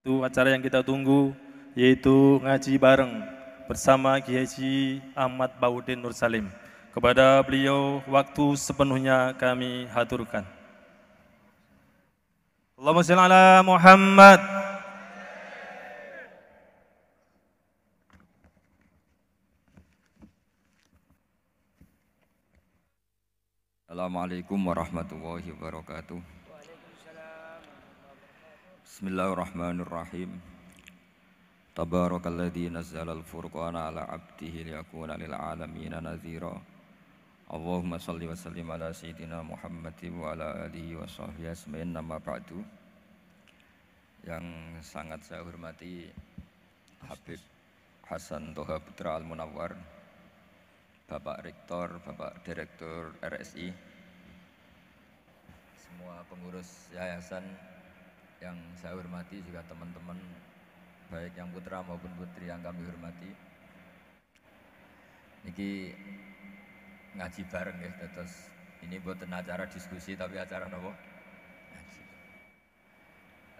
[0.00, 1.36] Itu acara yang kita tunggu
[1.76, 3.20] yaitu ngaji bareng
[3.68, 6.48] bersama Kiai Ahmad Baudin Nur Salim.
[6.88, 10.48] Kepada beliau waktu sepenuhnya kami haturkan.
[12.80, 14.40] Allahumma salli ala Muhammad.
[23.84, 26.39] Assalamualaikum warahmatullahi wabarakatuh.
[29.00, 30.28] Bismillahirrahmanirrahim.
[31.72, 36.52] Tabarakalladzi nazzala al-furqana ala 'abdihi liyakuna lil 'alamin nadhira.
[37.48, 42.60] Allahumma salli wa sallim ala sayyidina Muhammad wa ala alihi wa sahbihi asma'in nama ba'du.
[44.28, 44.44] Yang
[44.84, 46.04] sangat saya hormati
[47.00, 47.40] Habib
[48.04, 49.80] Hasan Toha Putra Al-Munawwar
[51.08, 53.72] Bapak Rektor, Bapak Direktur RSI,
[55.88, 57.48] semua pengurus yayasan
[58.40, 60.16] yang saya hormati juga teman-teman
[61.12, 63.30] baik yang putra maupun putri yang kami hormati.
[65.44, 65.92] Niki
[67.16, 68.48] ngaji bareng ya, terus
[68.80, 70.92] ini buat acara diskusi tapi acara nopo
[71.76, 72.02] ngaji.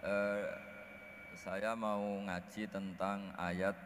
[0.01, 0.45] Uh,
[1.37, 3.77] saya mau ngaji tentang ayat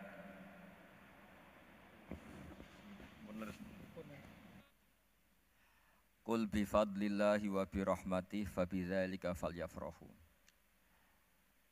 [6.26, 10.25] Qul bi fadlillahi wa bi rahmatih fa bidzalika falyafrahu.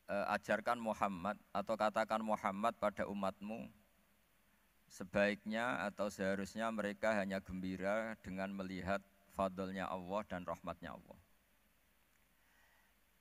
[0.03, 3.71] E, ajarkan Muhammad atau katakan Muhammad pada umatmu
[4.91, 8.99] sebaiknya atau seharusnya mereka hanya gembira dengan melihat
[9.33, 11.19] fadlnya Allah dan rahmatnya Allah.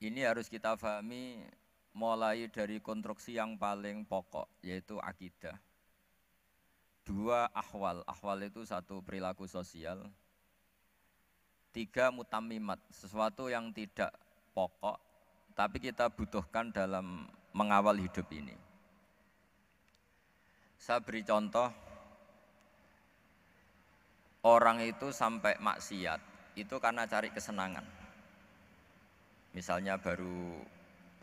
[0.03, 1.47] Ini harus kita pahami
[1.95, 5.55] mulai dari konstruksi yang paling pokok yaitu akidah.
[7.07, 10.07] Dua ahwal, ahwal itu satu perilaku sosial,
[11.73, 14.13] Tiga mutamimat, sesuatu yang tidak
[14.53, 15.01] pokok,
[15.53, 18.57] tapi kita butuhkan dalam mengawal hidup ini.
[20.81, 21.71] Saya beri contoh,
[24.43, 26.21] orang itu sampai maksiat,
[26.59, 27.87] itu karena cari kesenangan.
[29.55, 30.59] Misalnya baru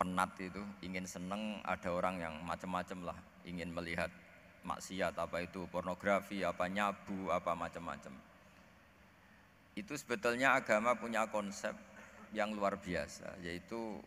[0.00, 4.08] penat itu, ingin seneng, ada orang yang macam-macam lah, ingin melihat
[4.64, 8.30] maksiat, apa itu pornografi, apa nyabu, apa macam-macam
[9.78, 11.72] itu sebetulnya agama punya konsep
[12.34, 13.98] yang luar biasa, yaitu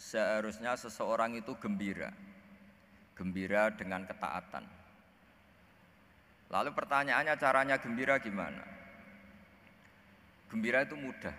[0.00, 2.08] seharusnya seseorang itu gembira,
[3.12, 4.64] gembira dengan ketaatan.
[6.48, 8.64] Lalu pertanyaannya caranya gembira gimana?
[10.48, 11.36] Gembira itu mudah.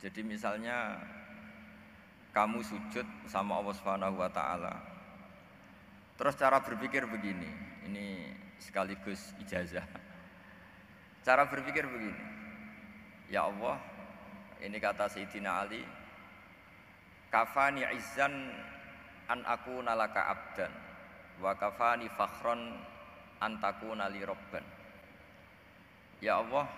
[0.00, 0.96] Jadi misalnya
[2.32, 4.74] kamu sujud sama Allah Subhanahu wa taala.
[6.16, 7.48] Terus cara berpikir begini,
[7.86, 9.84] ini sekaligus ijazah.
[11.20, 12.24] Cara berpikir begini.
[13.30, 13.78] Ya Allah,
[14.64, 15.84] ini kata Sayyidina Ali,
[17.30, 18.50] kafani izzan
[19.30, 20.72] an aku nalaka abdan
[21.38, 22.74] wa kafani fakhron
[23.40, 24.66] an takuna li robban.
[26.20, 26.68] Ya Allah,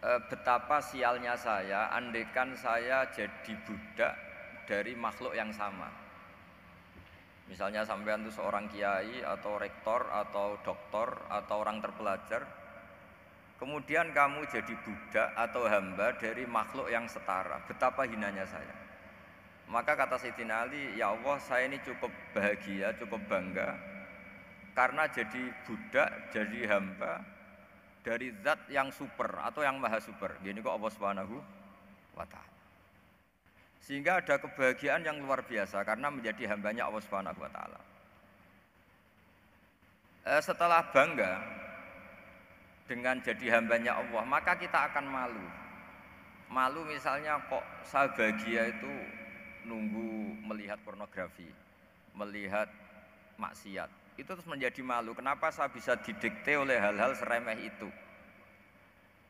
[0.00, 4.14] eh, betapa sialnya saya andekan saya jadi budak
[4.64, 5.92] dari makhluk yang sama.
[7.44, 12.40] Misalnya sampean itu seorang kiai atau rektor atau doktor atau orang terpelajar,
[13.54, 17.62] Kemudian kamu jadi budak atau hamba dari makhluk yang setara.
[17.64, 18.83] Betapa hinanya saya.
[19.68, 23.74] Maka kata Sayyidina Ali, ya Allah saya ini cukup bahagia, cukup bangga.
[24.74, 27.22] Karena jadi budak, jadi hamba
[28.04, 30.36] dari zat yang super atau yang maha super.
[30.44, 31.36] Gini kok Allah Subhanahu
[32.12, 32.52] wa ta'ala.
[33.80, 37.80] Sehingga ada kebahagiaan yang luar biasa karena menjadi hambanya Allah Subhanahu wa ta'ala.
[40.24, 41.40] Eh, setelah bangga,
[42.84, 45.46] dengan jadi hambanya Allah, maka kita akan malu.
[46.52, 48.92] Malu misalnya kok saya bahagia itu
[49.64, 51.48] nunggu melihat pornografi,
[52.14, 52.70] melihat
[53.36, 53.90] maksiat.
[54.14, 55.12] Itu terus menjadi malu.
[55.12, 57.88] Kenapa saya bisa didikte oleh hal-hal seremeh itu?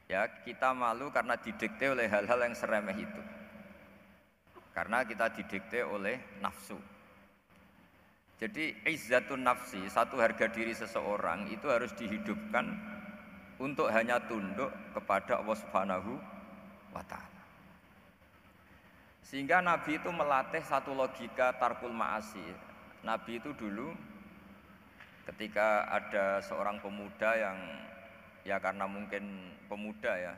[0.04, 3.22] Ya, kita malu karena didikte oleh hal-hal yang seremeh itu.
[4.76, 6.76] Karena kita didikte oleh nafsu.
[8.36, 12.66] Jadi izzatun nafsi, satu harga diri seseorang itu harus dihidupkan
[13.62, 16.12] untuk hanya tunduk kepada Allah Subhanahu
[16.92, 17.33] wa taala.
[19.24, 22.44] Sehingga Nabi itu melatih satu logika tarkul ma'asi.
[23.00, 23.88] Nabi itu dulu
[25.24, 27.56] ketika ada seorang pemuda yang
[28.44, 29.24] ya karena mungkin
[29.72, 30.34] pemuda ya,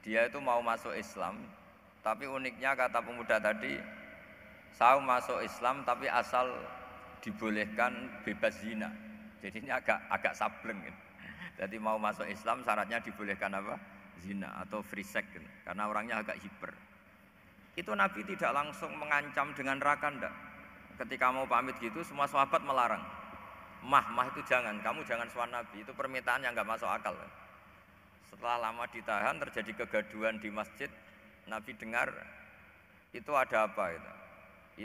[0.00, 1.36] dia itu mau masuk Islam,
[2.00, 3.76] tapi uniknya kata pemuda tadi,
[4.72, 6.48] saya masuk Islam tapi asal
[7.20, 7.92] dibolehkan
[8.24, 8.88] bebas zina.
[9.44, 11.00] Jadi ini agak agak sableng gitu.
[11.60, 13.76] Jadi mau masuk Islam syaratnya dibolehkan apa?
[14.24, 15.44] Zina atau free sex gitu.
[15.68, 16.72] karena orangnya agak hiper.
[17.74, 20.34] Itu Nabi tidak langsung mengancam dengan neraka ndak.
[20.94, 23.02] Ketika mau pamit gitu semua sahabat melarang.
[23.84, 27.12] Mah, mah itu jangan, kamu jangan suan Nabi, itu permintaan yang nggak masuk akal.
[28.30, 30.88] Setelah lama ditahan terjadi kegaduhan di masjid,
[31.44, 32.08] Nabi dengar
[33.12, 34.12] itu ada apa itu?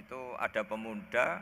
[0.04, 1.40] Itu ada pemuda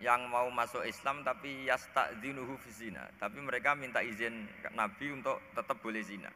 [0.00, 3.04] yang mau masuk Islam tapi yasta'dzinuhu fi zina.
[3.16, 6.28] Tapi mereka minta izin Nabi untuk tetap boleh zina.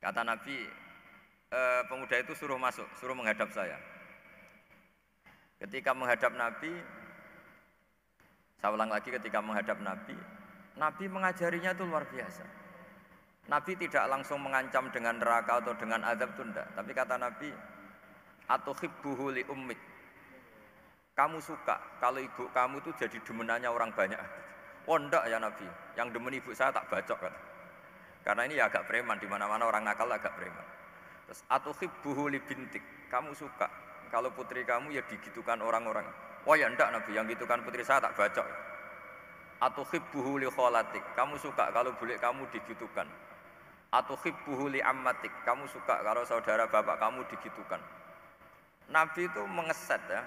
[0.00, 0.64] Kata Nabi,
[1.50, 1.60] e,
[1.90, 3.76] pemuda itu suruh masuk, suruh menghadap saya.
[5.60, 6.72] Ketika menghadap Nabi,
[8.56, 10.16] saya ulang lagi ketika menghadap Nabi,
[10.78, 12.44] Nabi mengajarinya itu luar biasa.
[13.50, 17.50] Nabi tidak langsung mengancam dengan neraka atau dengan azab tunda, tapi kata Nabi,
[18.48, 18.72] atau
[19.34, 19.80] li ummik
[21.20, 24.16] kamu suka kalau ibu kamu itu jadi demenannya orang banyak.
[24.88, 27.34] Oh enggak ya Nabi, yang demen ibu saya tak bacok kan.
[28.24, 30.79] Karena ini ya agak preman, di mana-mana orang nakal agak preman.
[31.30, 33.70] Terus atau hibbuhu li bintik, kamu suka
[34.10, 36.02] kalau putri kamu ya digitukan orang-orang.
[36.42, 38.42] Oh ya enggak Nabi, yang gitukan putri saya tak bacok.
[39.62, 43.06] Atau hibbuhu li kholatik, kamu suka kalau bulik kamu digitukan.
[43.94, 47.78] Atau hibbuhu li ammatik, kamu suka kalau saudara bapak kamu digitukan.
[48.90, 50.26] Nabi itu mengeset ya,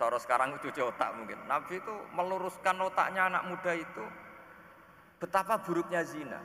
[0.00, 1.36] Cara sekarang cuci otak mungkin.
[1.44, 4.04] Nabi itu meluruskan otaknya anak muda itu.
[5.20, 6.40] Betapa buruknya zina.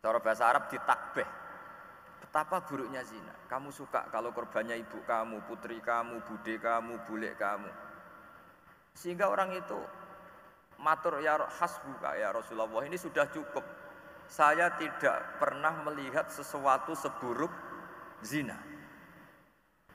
[0.00, 1.44] Cara bahasa Arab ditakbeh.
[2.20, 3.32] Betapa buruknya zina.
[3.48, 7.70] Kamu suka kalau korbannya ibu kamu, putri kamu, bude kamu, bule kamu.
[8.96, 9.78] Sehingga orang itu
[10.80, 13.64] matur ya hasbuka ya Rasulullah ini sudah cukup.
[14.26, 17.52] Saya tidak pernah melihat sesuatu seburuk
[18.26, 18.58] zina.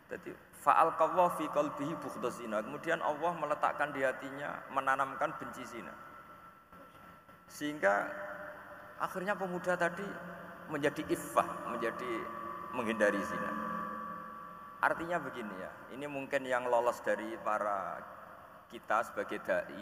[0.08, 0.94] Jadi Fa'al
[1.42, 1.98] fi qalbihi
[2.30, 2.62] zina.
[2.62, 5.90] Kemudian Allah meletakkan di hatinya menanamkan benci zina.
[7.50, 8.06] Sehingga
[9.02, 10.06] akhirnya pemuda tadi
[10.70, 12.14] menjadi iffah, menjadi
[12.78, 13.50] menghindari zina.
[14.86, 17.98] Artinya begini ya, ini mungkin yang lolos dari para
[18.70, 19.82] kita sebagai dai,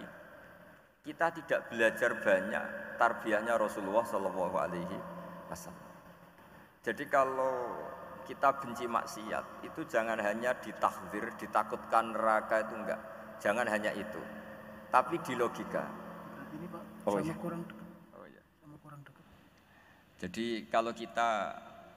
[1.04, 2.64] kita tidak belajar banyak
[2.96, 4.96] tarbiyahnya Rasulullah Shallallahu Alaihi
[5.52, 5.92] Wasallam.
[6.88, 7.84] Jadi kalau
[8.24, 13.02] kita benci maksiat itu jangan hanya ditahdir, ditakutkan neraka itu enggak.
[13.44, 14.24] Jangan hanya itu.
[14.88, 15.84] Tapi di logika.
[16.56, 17.36] Ini Pak, oh, sama iya.
[17.36, 17.88] kurang dekat.
[18.16, 18.42] Oh iya.
[18.64, 19.26] Sama kurang dekat.
[20.24, 21.30] Jadi kalau kita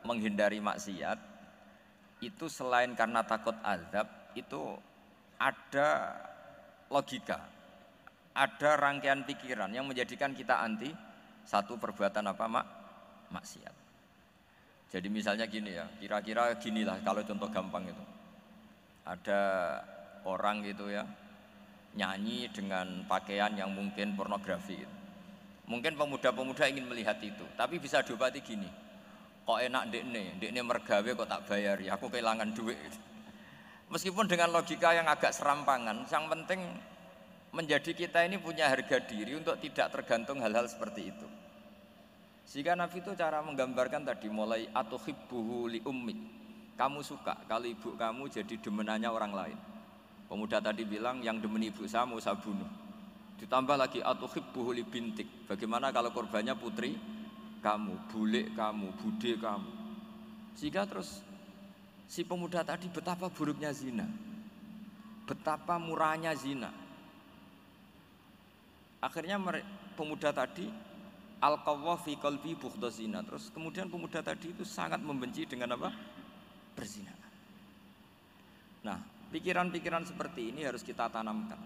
[0.03, 1.19] menghindari maksiat
[2.23, 4.07] itu selain karena takut azab
[4.39, 4.79] itu
[5.43, 6.15] ada
[6.89, 7.43] logika.
[8.33, 10.89] Ada rangkaian pikiran yang menjadikan kita anti
[11.45, 12.67] satu perbuatan apa mak
[13.29, 13.75] maksiat.
[14.93, 18.05] Jadi misalnya gini ya, kira-kira ginilah kalau contoh gampang itu.
[19.09, 19.41] Ada
[20.29, 21.05] orang gitu ya,
[21.97, 24.97] nyanyi dengan pakaian yang mungkin pornografi gitu.
[25.69, 28.69] Mungkin pemuda-pemuda ingin melihat itu, tapi bisa diobati gini.
[29.43, 32.95] Kok enak dekne, dekne mergawe kok tak bayar ya, aku kehilangan duit.
[33.91, 36.63] Meskipun dengan logika yang agak serampangan, yang penting
[37.53, 41.29] menjadi kita ini punya harga diri untuk tidak tergantung hal-hal seperti itu.
[42.49, 46.19] Sehingga Nabi itu cara menggambarkan tadi mulai atau hibbuhu li ummik.
[46.73, 49.59] Kamu suka kalau ibu kamu jadi demenannya orang lain.
[50.27, 52.69] Pemuda tadi bilang yang demen ibu saya mau saya bunuh.
[53.37, 55.45] Ditambah lagi atau hibbuhu li bintik.
[55.45, 56.97] Bagaimana kalau korbannya putri
[57.63, 59.71] kamu, bule kamu, bude kamu.
[60.59, 61.23] Sehingga terus
[62.11, 64.05] si pemuda tadi betapa buruknya zina.
[65.25, 66.75] Betapa murahnya zina.
[68.99, 69.39] Akhirnya
[69.95, 70.67] pemuda tadi
[71.39, 71.63] al
[72.03, 72.59] fi qalbi
[72.91, 73.23] zina.
[73.23, 75.95] Terus kemudian pemuda tadi itu sangat membenci dengan apa?
[76.75, 77.15] Berzina.
[78.83, 78.99] Nah,
[79.31, 81.59] pikiran-pikiran seperti ini harus kita tanamkan.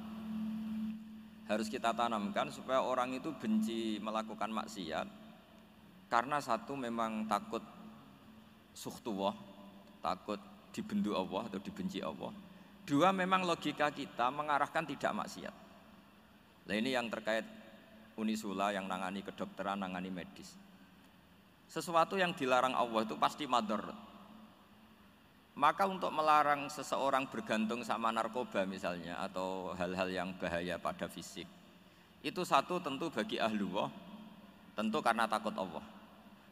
[1.49, 5.25] Harus kita tanamkan supaya orang itu benci melakukan maksiat
[6.07, 7.63] karena satu memang takut
[8.77, 9.35] suhtuwah,
[9.99, 10.39] takut
[10.71, 12.31] dibendu Allah atau dibenci Allah.
[12.87, 15.55] Dua memang logika kita mengarahkan tidak maksiat.
[16.67, 17.43] Nah ini yang terkait
[18.17, 20.57] Unisula yang nangani kedokteran, nangani medis.
[21.69, 23.93] Sesuatu yang dilarang Allah itu pasti mador.
[25.57, 31.49] Maka untuk melarang seseorang bergantung sama narkoba misalnya atau hal-hal yang bahaya pada fisik,
[32.21, 33.89] itu satu tentu bagi Allah,
[34.77, 35.96] tentu karena takut Allah.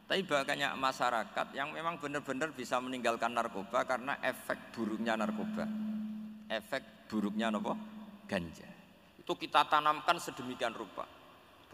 [0.05, 5.65] Tapi banyak masyarakat yang memang benar-benar bisa meninggalkan narkoba karena efek buruknya narkoba,
[6.45, 7.73] efek buruknya nopo
[8.29, 8.69] ganja.
[9.17, 11.09] Itu kita tanamkan sedemikian rupa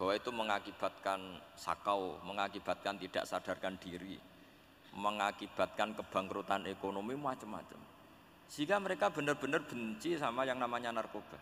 [0.00, 1.20] bahwa itu mengakibatkan
[1.60, 4.16] sakau, mengakibatkan tidak sadarkan diri,
[4.96, 7.80] mengakibatkan kebangkrutan ekonomi macam-macam.
[8.48, 11.36] Sehingga mereka benar-benar benci sama yang namanya narkoba.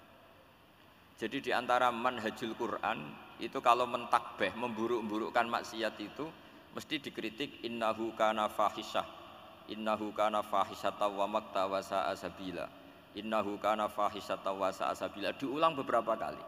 [1.22, 2.98] Jadi di antara manhajul Quran
[3.38, 6.26] itu kalau mentakbeh, memburuk-burukkan maksiat itu
[6.74, 9.18] mesti dikritik innahu kana fahisyah.
[9.70, 12.66] innahu kana fahisata wa makta wa sa'a sabila
[13.14, 16.42] innahu kana fahisata wa sa'a sabila diulang beberapa kali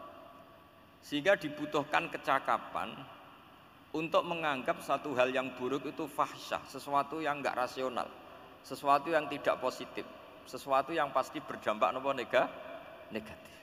[0.99, 2.91] sehingga dibutuhkan kecakapan
[3.93, 8.09] untuk menganggap satu hal yang buruk itu fahsyah, sesuatu yang enggak rasional,
[8.65, 10.07] sesuatu yang tidak positif,
[10.49, 12.49] sesuatu yang pasti berdampak nopo nega,
[13.13, 13.53] negatif.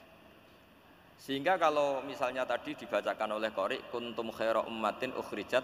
[1.19, 5.61] Sehingga kalau misalnya tadi dibacakan oleh Qori kuntum khaira ummatin ukhrijat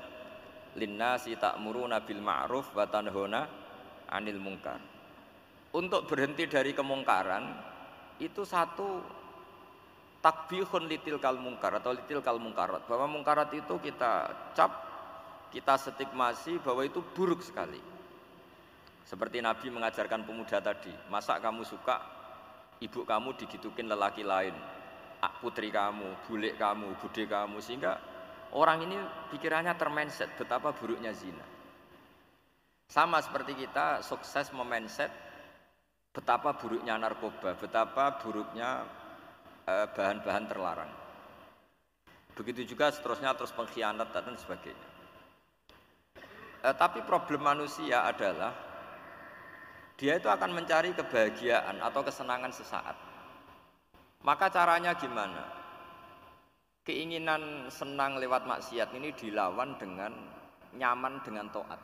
[0.76, 3.48] linnasi ta'muruna bil ma'ruf wa tanhuna
[4.12, 4.82] 'anil munkar.
[5.72, 7.44] Untuk berhenti dari kemungkaran
[8.20, 9.00] itu satu
[10.20, 14.72] takbihun litil kal mungkar atau litil kal mungkarat bahwa mungkarat itu kita cap
[15.54, 17.80] kita stigmasi bahwa itu buruk sekali
[19.06, 22.02] seperti Nabi mengajarkan pemuda tadi masa kamu suka
[22.82, 24.58] ibu kamu digitukin lelaki lain
[25.42, 27.98] putri kamu, bulik kamu, bude kamu sehingga
[28.58, 28.98] orang ini
[29.30, 31.46] pikirannya termenset betapa buruknya zina
[32.90, 35.14] sama seperti kita sukses memenset
[36.10, 38.98] betapa buruknya narkoba, betapa buruknya
[39.68, 40.88] Eh, bahan-bahan terlarang.
[42.40, 44.90] Begitu juga seterusnya terus pengkhianat dan sebagainya.
[46.64, 48.56] Eh, tapi problem manusia adalah
[50.00, 52.96] dia itu akan mencari kebahagiaan atau kesenangan sesaat.
[54.24, 55.44] Maka caranya gimana?
[56.88, 60.16] Keinginan senang lewat maksiat ini dilawan dengan
[60.72, 61.76] nyaman dengan toat.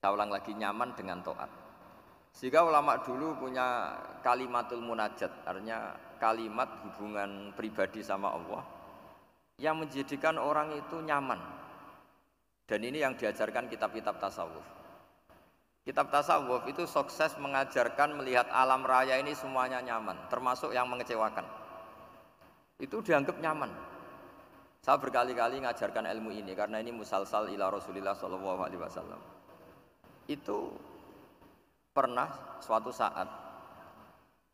[0.00, 1.52] Saya ulang lagi nyaman dengan toat.
[2.32, 3.92] Sehingga ulama dulu punya
[4.24, 8.64] kalimatul munajat, artinya kalimat hubungan pribadi sama Allah
[9.58, 11.36] yang menjadikan orang itu nyaman.
[12.68, 14.64] Dan ini yang diajarkan kitab-kitab tasawuf.
[15.82, 21.57] Kitab tasawuf itu sukses mengajarkan melihat alam raya ini semuanya nyaman, termasuk yang mengecewakan.
[22.78, 23.70] Itu dianggap nyaman.
[24.78, 29.20] Saya berkali-kali mengajarkan ilmu ini karena ini musalsal ila Rasulillah Shallallahu Alaihi Wasallam.
[30.30, 30.70] Itu
[31.90, 33.26] pernah suatu saat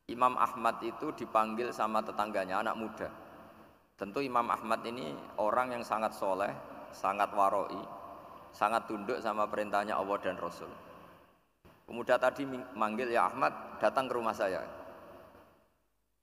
[0.09, 3.09] Imam Ahmad itu dipanggil sama tetangganya anak muda.
[3.95, 6.51] Tentu Imam Ahmad ini orang yang sangat soleh,
[6.91, 7.79] sangat waroi,
[8.51, 10.73] sangat tunduk sama perintahnya Allah dan Rasul.
[11.85, 14.65] Pemuda tadi manggil ya Ahmad datang ke rumah saya.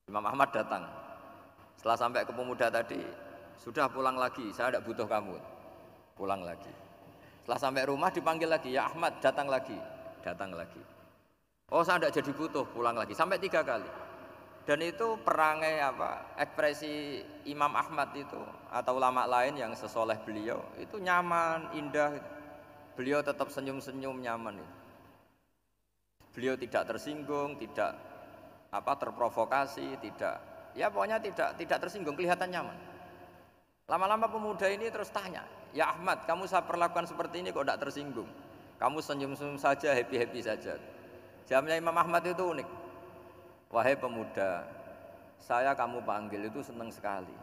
[0.09, 1.00] Imam Ahmad datang.
[1.81, 3.01] Setelah sampai ke pemuda tadi,
[3.57, 5.33] sudah pulang lagi, saya tidak butuh kamu.
[6.13, 6.69] Pulang lagi.
[7.41, 9.73] Setelah sampai rumah dipanggil lagi, ya Ahmad datang lagi,
[10.21, 10.77] datang lagi.
[11.73, 13.89] Oh saya tidak jadi butuh pulang lagi sampai tiga kali.
[14.61, 18.37] Dan itu perangai apa ekspresi Imam Ahmad itu
[18.69, 22.13] atau ulama lain yang sesoleh beliau itu nyaman, indah.
[22.93, 24.75] Beliau tetap senyum-senyum nyaman itu.
[26.37, 27.97] Beliau tidak tersinggung, tidak
[28.69, 32.77] apa terprovokasi, tidak ya pokoknya tidak tidak tersinggung, kelihatan nyaman.
[33.89, 35.43] Lama-lama pemuda ini terus tanya,
[35.75, 38.29] ya Ahmad, kamu saya perlakukan seperti ini kok tidak tersinggung?
[38.79, 40.79] Kamu senyum-senyum saja, happy-happy saja.
[41.45, 42.69] Jamnya Imam Ahmad itu unik.
[43.71, 44.65] Wahai pemuda,
[45.41, 47.33] saya kamu panggil itu senang sekali.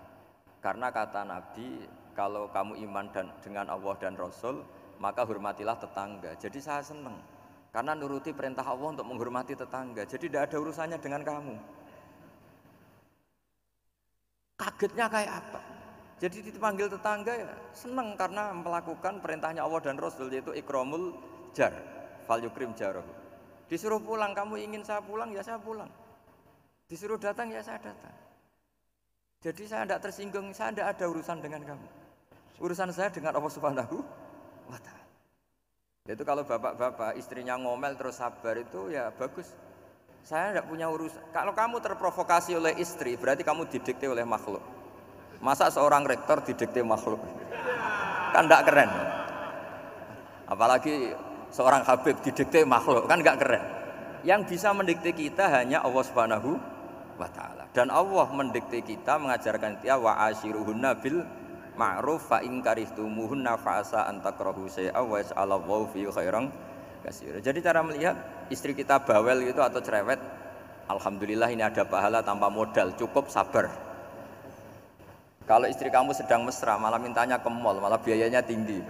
[0.59, 1.87] Karena kata Nabi,
[2.19, 4.67] kalau kamu iman dan dengan Allah dan Rasul,
[4.99, 6.35] maka hormatilah tetangga.
[6.35, 7.15] Jadi saya senang.
[7.71, 10.03] Karena nuruti perintah Allah untuk menghormati tetangga.
[10.03, 11.55] Jadi tidak ada urusannya dengan kamu.
[14.59, 15.61] Kagetnya kayak apa?
[16.19, 21.15] Jadi dipanggil tetangga ya senang karena melakukan perintahnya Allah dan Rasul yaitu ikromul
[21.55, 21.71] jar,
[22.27, 23.07] fal yukrim jarahu.
[23.71, 25.87] Disuruh pulang, kamu ingin saya pulang, ya saya pulang.
[26.91, 28.17] Disuruh datang, ya saya datang.
[29.39, 31.89] Jadi saya tidak tersinggung, saya tidak ada urusan dengan kamu.
[32.59, 33.97] Urusan saya dengan Allah Subhanahu
[34.67, 35.07] wa taala.
[36.09, 39.55] Itu kalau bapak-bapak istrinya ngomel terus sabar itu ya bagus.
[40.25, 41.21] Saya tidak punya urusan.
[41.33, 44.61] Kalau kamu terprovokasi oleh istri, berarti kamu didikte oleh makhluk.
[45.39, 47.23] Masa seorang rektor didikte makhluk?
[48.35, 48.91] Kan tidak keren.
[50.49, 51.15] Apalagi
[51.53, 53.65] seorang Habib didikte makhluk kan nggak keren.
[54.27, 56.59] Yang bisa mendikte kita hanya Allah Subhanahu
[57.17, 57.71] wa taala.
[57.71, 61.23] Dan Allah mendikte kita mengajarkan dia wa ashiruhunna bil
[61.79, 66.51] ma'ruf fa in karihtumuhunna fa asa an takrahu wa yas'alallahu fi khairan
[67.03, 67.39] kasir.
[67.41, 68.17] Jadi cara melihat
[68.51, 70.19] istri kita bawel gitu atau cerewet,
[70.91, 73.71] alhamdulillah ini ada pahala tanpa modal, cukup sabar.
[75.49, 78.85] Kalau istri kamu sedang mesra malah mintanya ke mall, malah biayanya tinggi.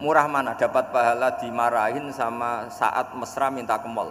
[0.00, 0.56] Murah mana?
[0.56, 4.08] Dapat pahala dimarahin sama saat mesra minta ke mall.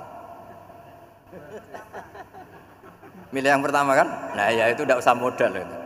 [3.33, 4.05] Milih yang pertama kan?
[4.37, 5.77] Nah ya itu tidak usah modal itu.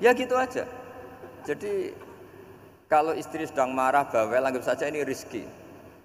[0.00, 0.64] Ya gitu aja.
[1.44, 1.92] Jadi
[2.88, 5.44] kalau istri sedang marah bawel anggap saja ini rizki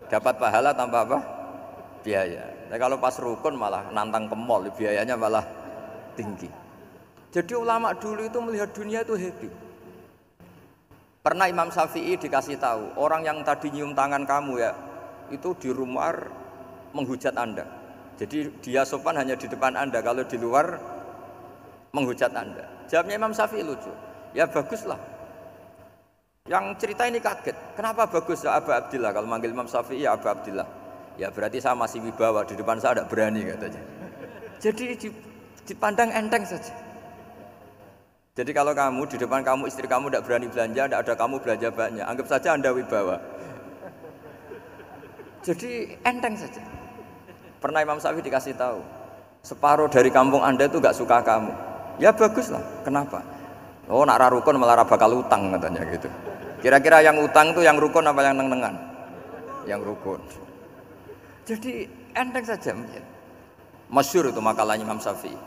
[0.07, 1.19] dapat pahala tanpa apa
[2.03, 5.43] biaya nah, kalau pas rukun malah nantang ke mall biayanya malah
[6.15, 6.49] tinggi
[7.31, 9.67] jadi ulama dulu itu melihat dunia itu happy
[11.27, 14.71] Pernah Imam Syafi'i dikasih tahu, orang yang tadi nyium tangan kamu ya,
[15.27, 16.15] itu di rumah
[16.95, 17.67] menghujat Anda.
[18.15, 20.79] Jadi dia sopan hanya di depan Anda, kalau di luar
[21.91, 22.63] menghujat Anda.
[22.87, 23.91] Jawabnya Imam Syafi'i lucu.
[24.31, 24.95] Ya baguslah.
[26.47, 27.75] Yang cerita ini kaget.
[27.75, 29.11] Kenapa bagus ya Abu Abdillah?
[29.11, 30.63] Kalau manggil Imam Syafi'i ya Abu Abdillah.
[31.19, 33.81] Ya berarti saya masih wibawa, di depan saya tidak berani katanya.
[34.63, 34.95] Jadi
[35.67, 36.71] dipandang enteng saja.
[38.37, 41.67] Jadi kalau kamu di depan kamu istri kamu tidak berani belanja, tidak ada kamu belanja
[41.73, 43.17] banyak, anggap saja anda wibawa.
[45.41, 46.61] Jadi enteng saja.
[47.57, 48.79] Pernah Imam Syafi'i dikasih tahu,
[49.41, 51.49] separuh dari kampung anda itu nggak suka kamu.
[51.97, 52.61] Ya bagus lah.
[52.85, 53.25] Kenapa?
[53.89, 56.05] Oh nak rarukun malah bakal utang katanya gitu.
[56.57, 58.75] Kira-kira yang utang itu yang rukun apa yang neng-nengan?
[59.69, 60.21] Yang rukun.
[61.45, 61.85] Jadi
[62.17, 62.73] enteng saja.
[63.87, 65.37] Masyur itu makalahnya Imam Syafi'i.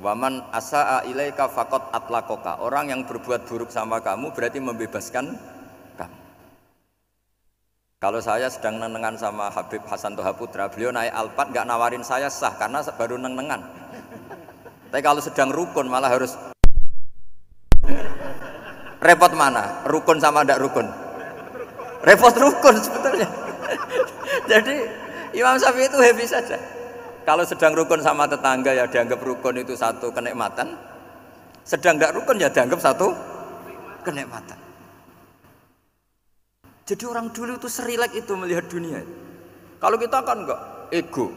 [0.00, 2.56] Waman asa'a ilaika fakot atlakoka.
[2.64, 5.36] Orang yang berbuat buruk sama kamu berarti membebaskan
[6.00, 6.18] kamu.
[8.00, 12.32] Kalau saya sedang nenengan sama Habib Hasan Toha Putra, beliau naik Alphard nggak nawarin saya
[12.32, 13.60] sah karena baru nenengan.
[14.88, 16.32] Tapi kalau sedang rukun malah harus
[19.00, 19.84] repot mana?
[19.88, 20.86] Rukun sama tidak rukun?
[22.04, 23.28] Repot rukun sebetulnya.
[24.50, 24.76] Jadi
[25.36, 26.56] Imam Syafi'i itu happy saja.
[27.24, 30.74] Kalau sedang rukun sama tetangga ya dianggap rukun itu satu kenikmatan.
[31.62, 33.12] Sedang tidak rukun ya dianggap satu
[34.02, 34.58] kenikmatan.
[36.90, 38.98] Jadi orang dulu itu serilek itu melihat dunia.
[39.78, 41.30] Kalau kita kan enggak ego.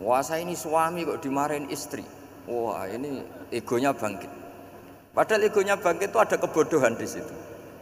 [0.00, 2.06] Wah saya ini suami kok dimarahin istri.
[2.46, 3.20] Wah ini
[3.50, 4.39] egonya bangkit.
[5.20, 7.28] Padahal egonya bangkit itu ada kebodohan di situ.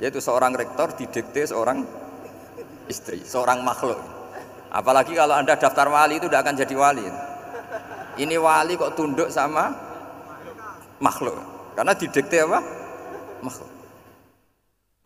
[0.02, 1.86] Yaitu seorang rektor didikte seorang
[2.90, 3.94] istri, seorang makhluk.
[4.74, 7.06] Apalagi kalau Anda daftar wali itu tidak akan jadi wali.
[8.18, 9.70] Ini wali kok tunduk sama
[10.98, 11.38] makhluk.
[11.78, 12.58] Karena didikte apa?
[13.46, 13.70] Makhluk.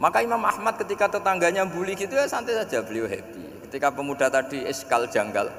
[0.00, 3.68] Maka Imam Ahmad ketika tetangganya bully gitu ya santai saja beliau happy.
[3.68, 5.52] Ketika pemuda tadi eskal janggal,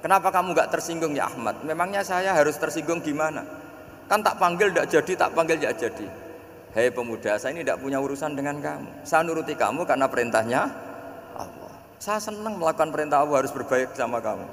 [0.00, 1.60] kenapa kamu nggak tersinggung ya Ahmad?
[1.68, 3.63] Memangnya saya harus tersinggung gimana?
[4.04, 6.06] Kan tak panggil tidak jadi, tak panggil tidak jadi.
[6.74, 9.06] Hei pemuda, saya ini tidak punya urusan dengan kamu.
[9.06, 10.62] Saya nuruti kamu karena perintahnya
[12.04, 14.44] saya senang melakukan perintah Allah harus berbaik sama kamu.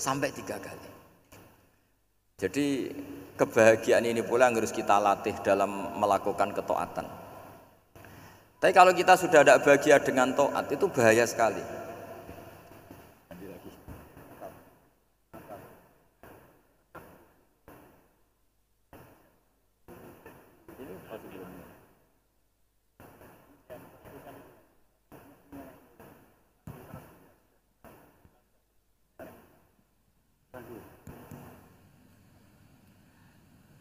[0.00, 0.88] Sampai tiga kali.
[2.38, 2.94] Jadi
[3.36, 7.04] kebahagiaan ini pula yang harus kita latih dalam melakukan ketaatan.
[8.58, 11.60] Tapi kalau kita sudah tidak bahagia dengan toat itu bahaya sekali.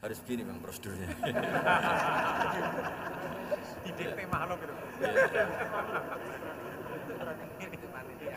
[0.08, 1.12] Harus begini bang prosedurnya.
[3.84, 4.72] Di DP makhluk gitu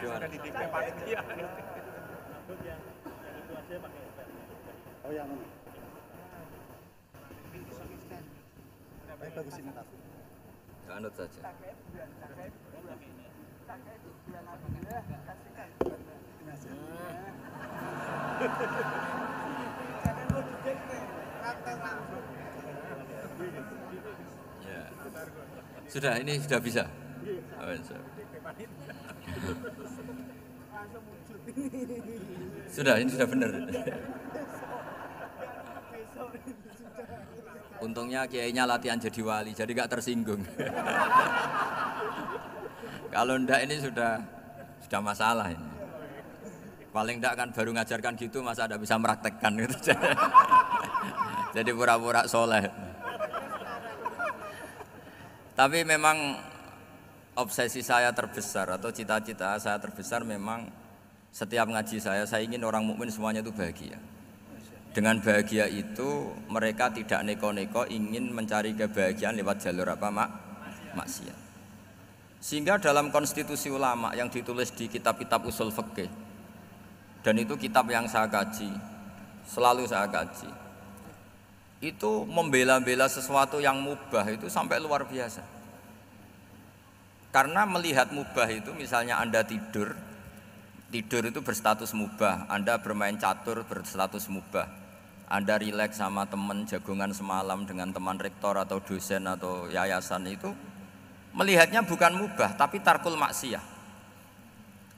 [0.01, 0.25] gimana?
[0.27, 1.21] Di DP panitia
[5.07, 5.31] oh yang
[9.31, 9.71] bagus ini
[10.91, 11.39] Anut saja.
[24.67, 24.83] Ya.
[25.91, 26.85] Sudah, ini sudah bisa.
[32.71, 33.51] Sudah, ini sudah benar.
[37.81, 40.45] Untungnya kiainya latihan jadi wali, jadi gak tersinggung.
[43.11, 44.21] Kalau ndak ini sudah
[44.87, 45.71] sudah masalah ini.
[46.93, 49.97] Paling ndak kan baru ngajarkan gitu masa ada bisa meraktekkan gitu.
[51.51, 52.71] Jadi pura-pura soleh.
[55.59, 56.39] Tapi memang
[57.37, 60.71] obsesi saya terbesar atau cita-cita saya terbesar memang
[61.31, 63.99] setiap ngaji saya saya ingin orang mukmin semuanya itu bahagia.
[64.91, 70.31] Dengan bahagia itu mereka tidak neko-neko ingin mencari kebahagiaan lewat jalur apa mak
[70.99, 71.39] maksiat.
[72.41, 76.09] Sehingga dalam konstitusi ulama yang ditulis di kitab-kitab usul fikih
[77.21, 78.73] dan itu kitab yang saya kaji,
[79.45, 80.70] selalu saya kaji
[81.81, 85.41] itu membela-bela sesuatu yang mubah itu sampai luar biasa.
[87.33, 89.97] Karena melihat mubah itu misalnya Anda tidur,
[90.93, 94.69] tidur itu berstatus mubah, Anda bermain catur berstatus mubah.
[95.31, 100.51] Anda rileks sama teman jagungan semalam dengan teman rektor atau dosen atau yayasan itu
[101.31, 103.63] melihatnya bukan mubah tapi tarkul maksiyah.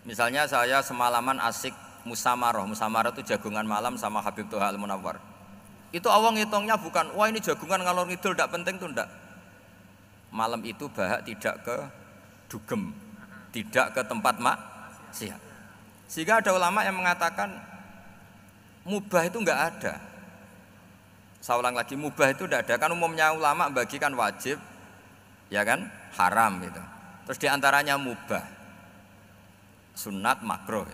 [0.02, 1.76] Misalnya saya semalaman asik
[2.08, 5.31] musamaroh, musamaroh itu jagungan malam sama Habib Tuhan Al-Munawwar
[5.92, 9.08] itu awang ngitungnya bukan, wah ini jagungan ngalor ngidul tidak penting tuh ndak.
[10.32, 11.76] Malam itu bahak tidak ke
[12.48, 12.96] dugem,
[13.52, 14.56] tidak ke tempat mak
[15.12, 15.36] siap.
[16.08, 17.52] Sehingga ada ulama yang mengatakan
[18.88, 19.94] mubah itu enggak ada.
[21.44, 22.74] Saya ulang lagi, mubah itu tidak ada.
[22.80, 24.56] Kan umumnya ulama bagikan wajib,
[25.52, 26.82] ya kan, haram gitu.
[27.28, 28.44] Terus di antaranya mubah,
[29.92, 30.88] sunat, makro.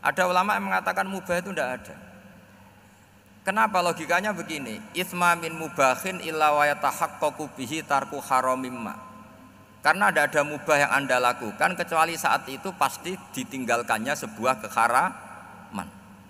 [0.00, 1.96] Ada ulama yang mengatakan mubah itu tidak ada.
[3.50, 4.78] Kenapa logikanya begini?
[4.94, 8.94] Ithma min mubahin illa wa tarku haramimma.
[9.82, 15.88] Karena tidak ada mubah yang Anda lakukan kecuali saat itu pasti ditinggalkannya sebuah keharaman.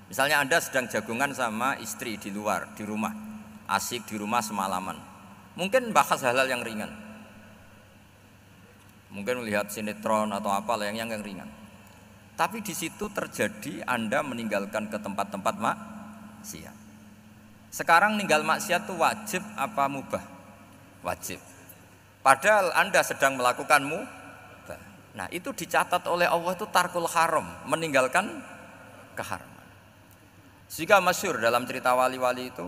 [0.08, 3.12] Misalnya Anda sedang jagungan sama istri di luar, di rumah.
[3.68, 4.96] Asik di rumah semalaman.
[5.60, 6.88] Mungkin bahas hal-hal yang ringan.
[9.12, 11.52] Mungkin melihat sinetron atau apa yang yang ringan.
[12.32, 16.79] Tapi di situ terjadi Anda meninggalkan ke tempat-tempat maksiat.
[17.70, 20.24] Sekarang ninggal maksiat itu wajib apa mubah?
[21.06, 21.38] Wajib.
[22.20, 24.78] Padahal Anda sedang melakukan mubah.
[25.14, 28.42] Nah, itu dicatat oleh Allah itu tarkul haram, meninggalkan
[29.14, 29.66] keharaman.
[30.70, 32.66] Jika masyur dalam cerita wali-wali itu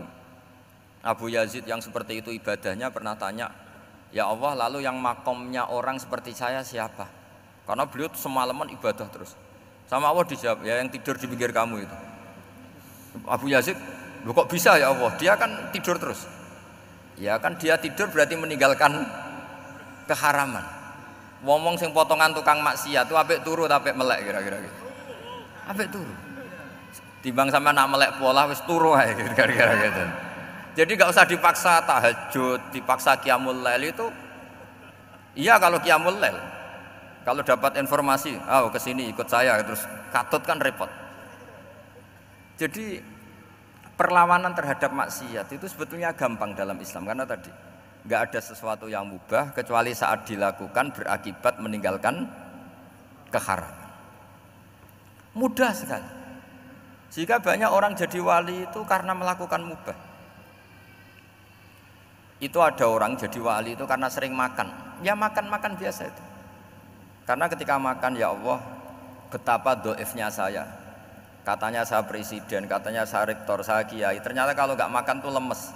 [1.03, 3.51] Abu Yazid yang seperti itu ibadahnya pernah tanya,
[4.11, 7.07] "Ya Allah, lalu yang makomnya orang seperti saya siapa?"
[7.63, 9.35] Karena beliau semalaman ibadah terus.
[9.87, 11.97] Sama Allah dijawab, "Ya yang tidur di pinggir kamu itu."
[13.23, 13.79] Abu Yazid
[14.23, 15.11] Loh kok bisa ya Allah?
[15.19, 16.27] Dia kan tidur terus.
[17.19, 19.03] Ya kan dia tidur berarti meninggalkan
[20.07, 20.63] keharaman.
[21.43, 24.79] Ngomong sing potongan tukang maksiat tuh apik turu tapi melek kira-kira gitu.
[25.67, 26.13] Apik turu.
[27.19, 30.03] Timbang sama nak melek pola wis turu ae kira-kira gitu.
[30.73, 34.09] Jadi gak usah dipaksa tahajud, dipaksa qiyamul lail itu
[35.33, 36.37] Iya kalau qiyamul lail.
[37.23, 39.81] Kalau dapat informasi, oh ke sini ikut saya terus
[40.11, 40.91] katut kan repot.
[42.59, 43.01] Jadi
[43.93, 47.49] perlawanan terhadap maksiat itu sebetulnya gampang dalam Islam karena tadi
[48.03, 52.27] nggak ada sesuatu yang mubah kecuali saat dilakukan berakibat meninggalkan
[53.31, 53.89] keharaman.
[55.33, 56.09] Mudah sekali.
[57.13, 59.97] Jika banyak orang jadi wali itu karena melakukan mubah.
[62.43, 64.99] Itu ada orang jadi wali itu karena sering makan.
[65.05, 66.23] Ya makan-makan biasa itu.
[67.23, 68.59] Karena ketika makan ya Allah
[69.31, 70.82] betapa doifnya saya
[71.43, 74.23] Katanya saya presiden, katanya saya rektor, saya kiai.
[74.23, 75.75] Ternyata kalau nggak makan tuh lemes.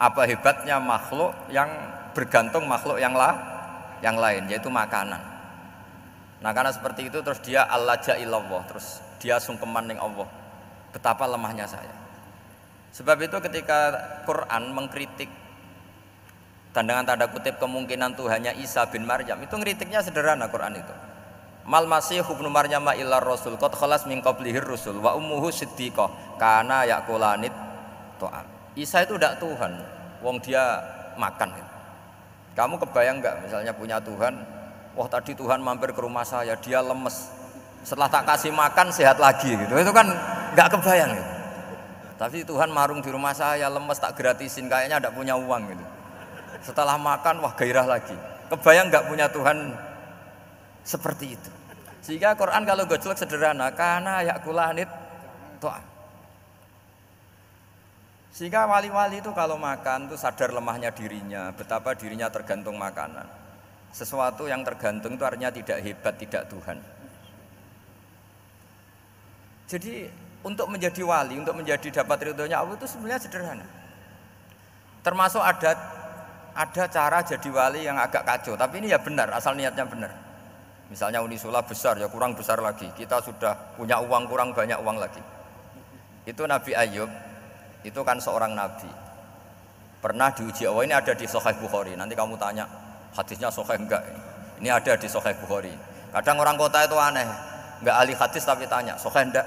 [0.00, 1.68] Apa hebatnya makhluk yang
[2.16, 3.36] bergantung makhluk yang lah,
[4.00, 5.20] yang lain, yaitu makanan.
[6.40, 10.28] Nah karena seperti itu terus dia Allah jailallah, terus dia sungkeman ning Allah.
[10.92, 11.92] Betapa lemahnya saya.
[12.96, 13.92] Sebab itu ketika
[14.24, 15.28] Quran mengkritik
[16.72, 20.94] dan dengan tanda kutip kemungkinan Tuhannya Isa bin Maryam itu ngeritiknya sederhana Quran itu.
[21.66, 26.86] Mal masih ibnu Maryam illa rasul qad khalas min qablihi rusul wa ummuhu siddiqah kana
[26.86, 27.50] yakulanit
[28.22, 28.46] to'am.
[28.78, 29.72] Isa itu tidak Tuhan,
[30.22, 30.62] wong dia
[31.18, 31.50] makan.
[32.54, 34.38] Kamu kebayang nggak misalnya punya Tuhan,
[34.94, 37.34] wah tadi Tuhan mampir ke rumah saya, dia lemes.
[37.82, 39.74] Setelah tak kasih makan sehat lagi gitu.
[39.74, 40.06] Itu kan
[40.54, 41.32] nggak kebayang gitu.
[42.16, 45.84] Tapi Tuhan marung di rumah saya lemes tak gratisin kayaknya tidak punya uang gitu.
[46.62, 48.14] Setelah makan wah gairah lagi.
[48.54, 49.74] Kebayang nggak punya Tuhan
[50.86, 51.55] seperti itu.
[52.06, 54.86] Sehingga Quran kalau gojlok sederhana, karena ya kulanit
[55.58, 55.82] toa.
[58.30, 63.26] Sehingga wali-wali itu kalau makan itu sadar lemahnya dirinya, betapa dirinya tergantung makanan.
[63.90, 66.78] Sesuatu yang tergantung itu artinya tidak hebat, tidak Tuhan.
[69.66, 70.06] Jadi
[70.46, 73.66] untuk menjadi wali, untuk menjadi dapat ridhonya Allah itu sebenarnya sederhana.
[75.02, 75.74] Termasuk ada
[76.54, 80.25] ada cara jadi wali yang agak kacau, tapi ini ya benar, asal niatnya benar.
[80.86, 82.86] Misalnya Unisula besar ya kurang besar lagi.
[82.94, 85.18] Kita sudah punya uang kurang banyak uang lagi.
[86.26, 87.10] Itu Nabi Ayub
[87.82, 88.90] itu kan seorang nabi.
[90.02, 91.98] Pernah diuji Allah ini ada di Sahih Bukhari.
[91.98, 92.66] Nanti kamu tanya
[93.14, 94.02] hadisnya Sahih enggak?
[94.62, 95.74] Ini ada di Sahih Bukhari.
[96.14, 97.26] Kadang orang kota itu aneh,
[97.82, 99.46] enggak ahli hadis tapi tanya Sahih enggak?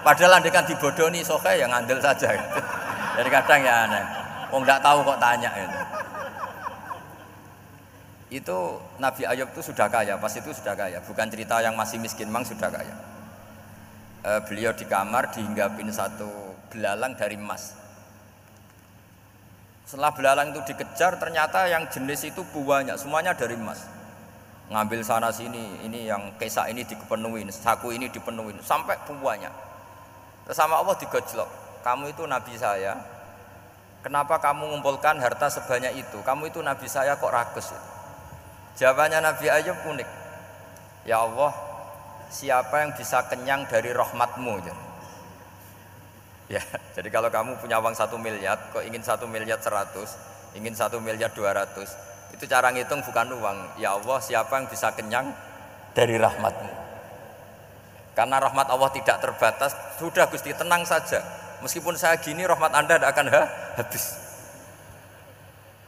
[0.00, 2.32] Padahal kan dibodoni Sahih yang ngandel saja.
[3.20, 4.04] Jadi kadang ya aneh.
[4.48, 5.93] Wong enggak tahu kok tanya gitu
[8.34, 8.58] itu
[8.98, 12.42] Nabi Ayub itu sudah kaya, pas itu sudah kaya, bukan cerita yang masih miskin, memang
[12.42, 12.94] sudah kaya.
[14.26, 16.26] E, beliau di kamar dihinggapin satu
[16.74, 17.78] belalang dari emas.
[19.86, 23.86] Setelah belalang itu dikejar, ternyata yang jenis itu buahnya, semuanya dari emas.
[24.66, 29.54] Ngambil sana sini, ini yang kesa ini dipenuhin, saku ini dipenuhin, sampai buahnya.
[30.48, 31.46] Terus sama Allah digojlok,
[31.86, 32.98] kamu itu Nabi saya,
[34.02, 36.18] kenapa kamu mengumpulkan harta sebanyak itu?
[36.26, 37.70] Kamu itu Nabi saya kok rakus?
[37.70, 37.93] Itu?
[38.74, 40.08] Jawabannya Nabi Ayub unik.
[41.06, 41.52] Ya Allah,
[42.32, 44.54] siapa yang bisa kenyang dari rahmatmu?
[46.50, 46.60] Ya,
[46.92, 50.18] jadi kalau kamu punya uang satu miliar, kok ingin satu miliar seratus,
[50.52, 51.92] ingin satu miliar dua ratus,
[52.36, 53.58] itu cara ngitung bukan uang.
[53.80, 55.32] Ya Allah, siapa yang bisa kenyang
[55.96, 56.72] dari rahmatmu?
[58.14, 61.22] Karena rahmat Allah tidak terbatas, sudah Gusti tenang saja.
[61.62, 63.42] Meskipun saya gini, rahmat Anda tidak akan ha
[63.80, 64.04] habis.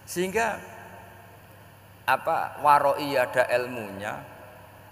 [0.06, 0.56] Sehingga
[2.06, 4.14] apa waroi ada ilmunya,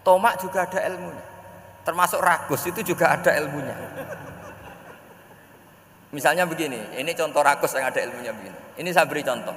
[0.03, 1.25] tomak juga ada ilmunya.
[1.87, 3.77] Termasuk ragus itu juga ada ilmunya.
[6.11, 8.59] Misalnya begini, ini contoh rakus yang ada ilmunya begini.
[8.83, 9.55] Ini saya beri contoh.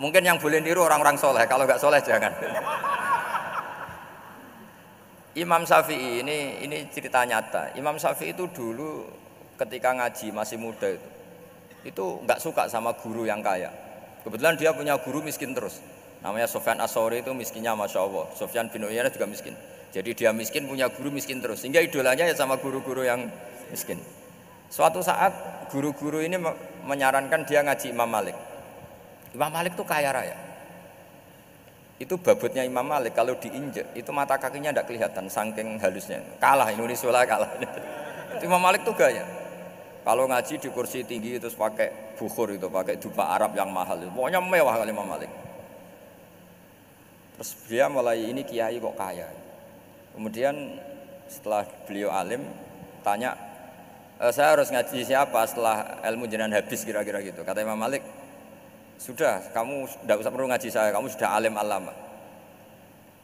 [0.00, 2.32] Mungkin yang boleh niru orang-orang soleh, kalau nggak soleh jangan.
[5.36, 7.76] Imam Syafi'i ini ini cerita nyata.
[7.78, 9.06] Imam Syafi'i itu dulu
[9.60, 11.08] ketika ngaji masih muda itu
[11.80, 13.70] itu nggak suka sama guru yang kaya.
[14.26, 15.80] Kebetulan dia punya guru miskin terus.
[16.20, 18.28] Namanya Sofyan Asori itu miskinnya masya Allah.
[18.36, 19.56] Sofyan bin Uyainah juga miskin.
[19.90, 21.64] Jadi dia miskin punya guru miskin terus.
[21.64, 23.26] Sehingga idolanya ya sama guru-guru yang
[23.72, 23.98] miskin.
[24.70, 25.32] Suatu saat
[25.72, 26.38] guru-guru ini
[26.86, 28.36] menyarankan dia ngaji Imam Malik.
[29.34, 30.50] Imam Malik itu kaya raya
[32.00, 37.12] itu babutnya Imam Malik kalau diinjek itu mata kakinya tidak kelihatan saking halusnya kalah Indonesia
[37.12, 39.20] lah kalah itu Imam Malik tuh gaya
[40.00, 44.40] kalau ngaji di kursi tinggi itu pakai bukhur itu pakai dupa Arab yang mahal pokoknya
[44.40, 45.28] mewah kali Imam Malik
[47.40, 49.32] terus dia mulai ini kiai kok kaya
[50.12, 50.76] kemudian
[51.32, 52.44] setelah beliau alim
[53.00, 53.32] tanya
[54.20, 58.04] e, saya harus ngaji siapa setelah ilmu jenengan habis kira-kira gitu kata Imam Malik
[59.00, 61.96] sudah, kamu tidak usah perlu ngaji saya, kamu sudah alim alama.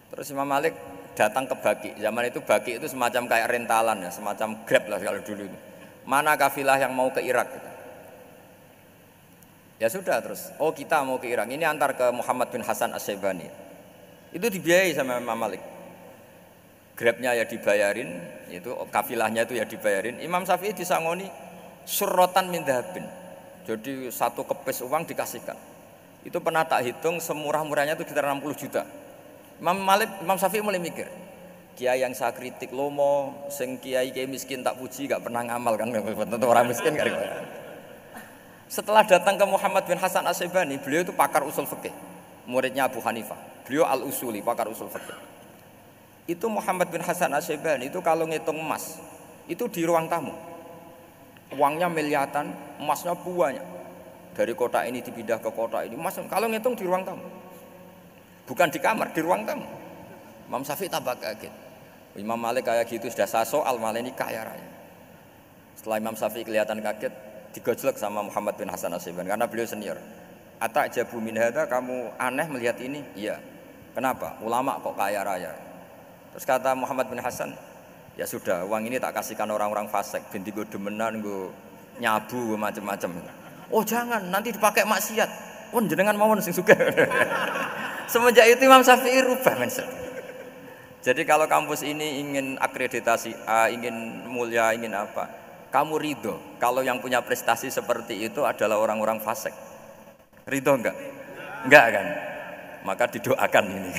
[0.08, 0.72] Terus Imam Malik
[1.12, 2.00] datang ke Baki.
[2.00, 5.58] Zaman itu Baki itu semacam kayak rentalan ya, semacam grab lah kalau dulu itu.
[6.08, 7.52] Mana kafilah yang mau ke Irak?
[7.52, 7.68] Gitu.
[9.84, 10.48] Ya sudah terus.
[10.56, 11.44] Oh kita mau ke Irak.
[11.44, 13.44] Ini antar ke Muhammad bin Hasan Asyibani.
[14.36, 15.64] Itu dibiayai sama Imam Malik.
[16.92, 18.08] Grabnya ya dibayarin,
[18.52, 20.20] itu kafilahnya itu ya dibayarin.
[20.20, 21.24] Imam Syafi'i disangoni
[21.88, 23.04] surrotan min dahabin
[23.66, 25.58] jadi satu kepes uang dikasihkan.
[26.22, 28.86] Itu pernah tak hitung semurah-murahnya itu sekitar 60 juta.
[29.58, 31.10] Imam Malik, Imam Syafi'i mulai mikir,
[31.74, 35.90] kiai yang saya kritik lomo, sing kiai kiai miskin tak puji, gak pernah ngamal kan,
[36.30, 37.10] tentu orang miskin gak
[38.66, 41.94] Setelah datang ke Muhammad bin Hasan Asyibani, beliau itu pakar usul fikih,
[42.46, 43.38] muridnya Abu Hanifah.
[43.66, 45.18] Beliau al usuli, pakar usul fikih.
[46.26, 48.98] Itu Muhammad bin Hasan Asyibani itu kalau ngitung emas,
[49.46, 50.34] itu di ruang tamu.
[51.54, 52.50] Uangnya miliatan,
[52.82, 53.62] emasnya banyak.
[54.34, 55.94] Dari kota ini dipindah ke kota ini.
[55.94, 57.22] Mas, kalau ngitung di ruang tamu.
[58.46, 59.66] Bukan di kamar, di ruang tamu.
[60.46, 61.50] Imam Syafi'i tambah kaget.
[62.18, 64.68] Imam Malik kayak gitu sudah saya soal malah ini kaya raya.
[65.78, 67.12] Setelah Imam Syafi'i kelihatan kaget,
[67.54, 69.98] digojlek sama Muhammad bin Hasan Asyibani karena beliau senior.
[70.56, 73.04] Atak jabu min kamu aneh melihat ini?
[73.12, 73.36] Iya.
[73.92, 74.36] Kenapa?
[74.40, 75.52] Ulama kok kaya raya.
[76.32, 77.56] Terus kata Muhammad bin Hasan,
[78.16, 81.52] ya sudah uang ini tak kasihkan orang-orang fasik binti gue demenan gue
[82.00, 83.08] nyabu gue macem-macem
[83.72, 85.30] oh jangan nanti dipakai maksiat
[85.72, 86.72] oh jenengan mau sing suka
[88.12, 89.88] semenjak itu Imam Syafi'i rubah mindset
[91.06, 93.30] jadi kalau kampus ini ingin akreditasi
[93.70, 95.30] ingin mulia, ingin apa,
[95.70, 96.34] kamu ridho.
[96.58, 99.54] Kalau yang punya prestasi seperti itu adalah orang-orang fasik.
[100.46, 100.94] Ridho enggak?
[101.66, 102.06] Enggak kan?
[102.86, 103.90] Maka didoakan ini.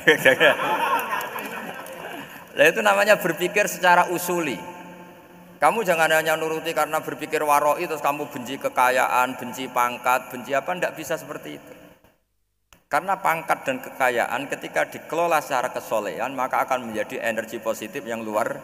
[2.56, 4.56] Nah itu namanya berpikir secara usuli.
[5.60, 10.72] Kamu jangan hanya nuruti karena berpikir waroi terus kamu benci kekayaan, benci pangkat, benci apa,
[10.72, 11.74] tidak bisa seperti itu.
[12.88, 18.56] Karena pangkat dan kekayaan ketika dikelola secara kesolehan maka akan menjadi energi positif yang luar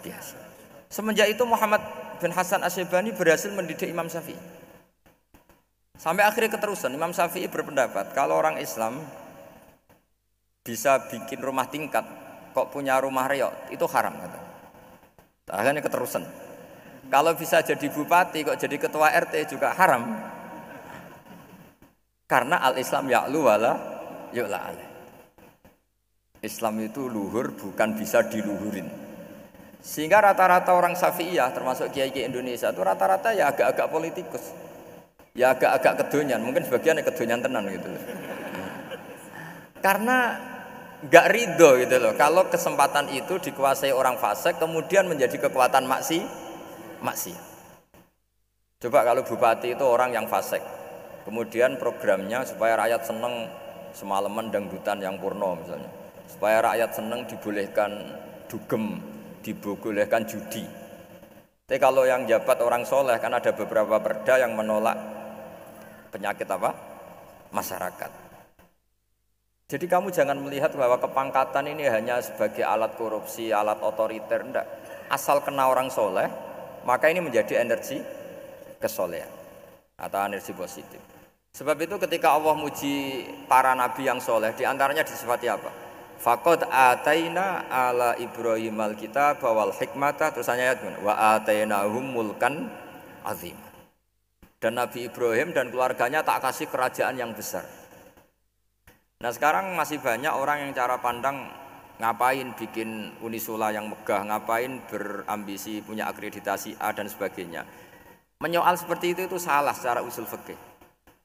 [0.00, 0.40] biasa.
[0.88, 1.84] Semenjak itu Muhammad
[2.24, 4.57] bin Hasan Asyibani berhasil mendidik Imam Syafi'i.
[5.98, 9.02] Sampai akhirnya keterusan Imam Syafi'i berpendapat kalau orang Islam
[10.62, 12.06] bisa bikin rumah tingkat
[12.54, 14.40] kok punya rumah reok itu haram kata.
[15.50, 16.22] Akhirnya keterusan.
[17.08, 20.06] Kalau bisa jadi bupati kok jadi ketua RT juga haram.
[22.28, 23.72] Karena al-Islam ya'lu wala
[24.30, 24.88] yu'la alaih.
[26.44, 28.86] Islam itu luhur bukan bisa diluhurin.
[29.82, 34.67] Sehingga rata-rata orang Syafi'iyah termasuk kiai-kiai Indonesia itu rata-rata ya agak-agak politikus.
[35.38, 37.86] Ya agak-agak kedonyan, mungkin sebagian kedonyan tenan gitu.
[39.78, 40.34] Karena
[40.98, 42.12] nggak ridho gitu loh.
[42.18, 46.26] Kalau kesempatan itu dikuasai orang fasik kemudian menjadi kekuatan maksi
[46.98, 47.30] maksi.
[48.82, 50.62] Coba kalau bupati itu orang yang fasik
[51.22, 53.46] kemudian programnya supaya rakyat seneng
[53.94, 55.90] semalaman dangdutan yang purno misalnya.
[56.26, 57.90] Supaya rakyat seneng dibolehkan
[58.50, 58.98] dugem
[59.46, 60.66] dibolehkan judi.
[61.68, 65.17] Tapi kalau yang jabat orang soleh kan ada beberapa perda yang menolak
[66.10, 66.74] penyakit apa
[67.54, 68.28] masyarakat
[69.68, 74.64] jadi kamu jangan melihat bahwa kepangkatan ini hanya sebagai alat korupsi, alat otoriter, enggak.
[75.12, 76.24] Asal kena orang soleh,
[76.88, 78.00] maka ini menjadi energi
[78.80, 79.28] kesolehan
[80.00, 80.96] atau energi positif.
[81.52, 85.68] Sebab itu ketika Allah muji para nabi yang soleh, di antaranya disifati apa?
[86.16, 92.72] Fakod ataina ala Ibrahim alkitab wal hikmata terus ayat wa atainahum mulkan
[93.20, 93.67] azim.
[94.58, 97.62] Dan Nabi Ibrahim dan keluarganya tak kasih kerajaan yang besar.
[99.22, 101.46] Nah sekarang masih banyak orang yang cara pandang
[101.98, 107.66] ngapain bikin Unisula yang megah, ngapain berambisi punya akreditasi A dan sebagainya.
[108.38, 110.54] Menyoal seperti itu itu salah secara usul fikih.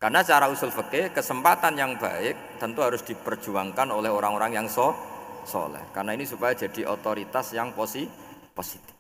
[0.02, 4.98] Karena secara usul fikih kesempatan yang baik tentu harus diperjuangkan oleh orang-orang yang so
[5.46, 5.82] soleh.
[5.94, 8.10] Karena ini supaya jadi otoritas yang posi
[8.58, 8.98] positif.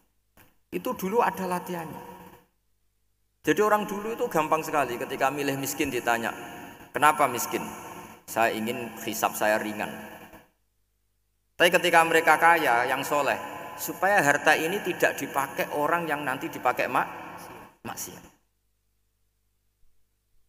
[0.69, 2.12] Itu dulu ada latihannya.
[3.43, 6.31] Jadi orang dulu itu gampang sekali ketika milih miskin ditanya,
[6.95, 7.59] kenapa miskin?
[8.23, 9.91] Saya ingin hisap saya ringan.
[11.59, 13.35] Tapi ketika mereka kaya, yang soleh,
[13.75, 17.03] supaya harta ini tidak dipakai orang yang nanti dipakai mak
[17.83, 18.23] maksiat.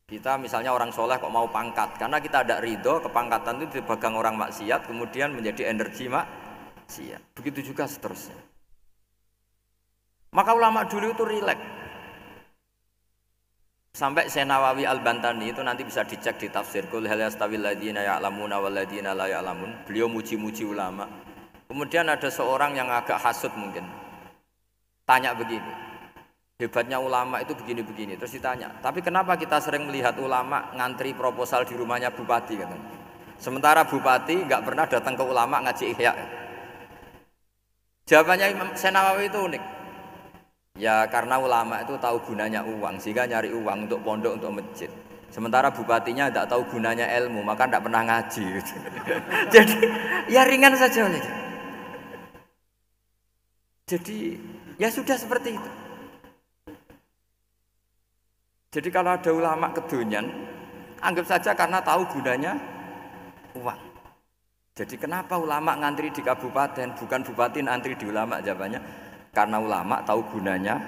[0.07, 4.38] Kita misalnya orang soleh kok mau pangkat, karena kita ada ridho, kepangkatan itu dipegang orang
[4.38, 7.35] maksiat, kemudian menjadi energi maksiat.
[7.35, 8.38] Begitu juga seterusnya.
[10.30, 11.83] Maka ulama dulu itu rileks.
[13.94, 18.74] Sampai Senawawi Al-Bantani itu nanti bisa dicek di tafsir Kul hal yastawil ladina ya'lamuna wal
[18.74, 19.87] ladina la ya'lamun.
[19.87, 21.07] Beliau muji-muji ulama.
[21.70, 23.87] Kemudian ada seorang yang agak hasut mungkin.
[25.07, 25.70] Tanya begini.
[26.59, 28.18] Hebatnya ulama itu begini-begini.
[28.18, 32.59] Terus ditanya, tapi kenapa kita sering melihat ulama ngantri proposal di rumahnya bupati?
[33.38, 36.14] Sementara bupati nggak pernah datang ke ulama ngaji ihya.
[38.11, 39.62] Jawabannya Senawawi itu unik.
[40.74, 44.90] Ya karena ulama itu tahu gunanya uang sehingga nyari uang untuk pondok untuk masjid.
[45.30, 48.46] Sementara bupatinya tidak tahu gunanya ilmu maka tidak pernah ngaji.
[49.54, 49.78] Jadi
[50.26, 51.06] ya ringan saja
[53.87, 54.34] Jadi
[54.74, 55.70] ya sudah seperti itu.
[58.74, 60.26] Jadi kalau ada ulama kedunian,
[60.98, 62.58] anggap saja karena tahu gunanya
[63.54, 63.78] uang.
[64.74, 69.03] Jadi kenapa ulama ngantri di kabupaten, bukan bupati ngantri di ulama jawabannya?
[69.34, 70.78] Karena ulama tahu gunanya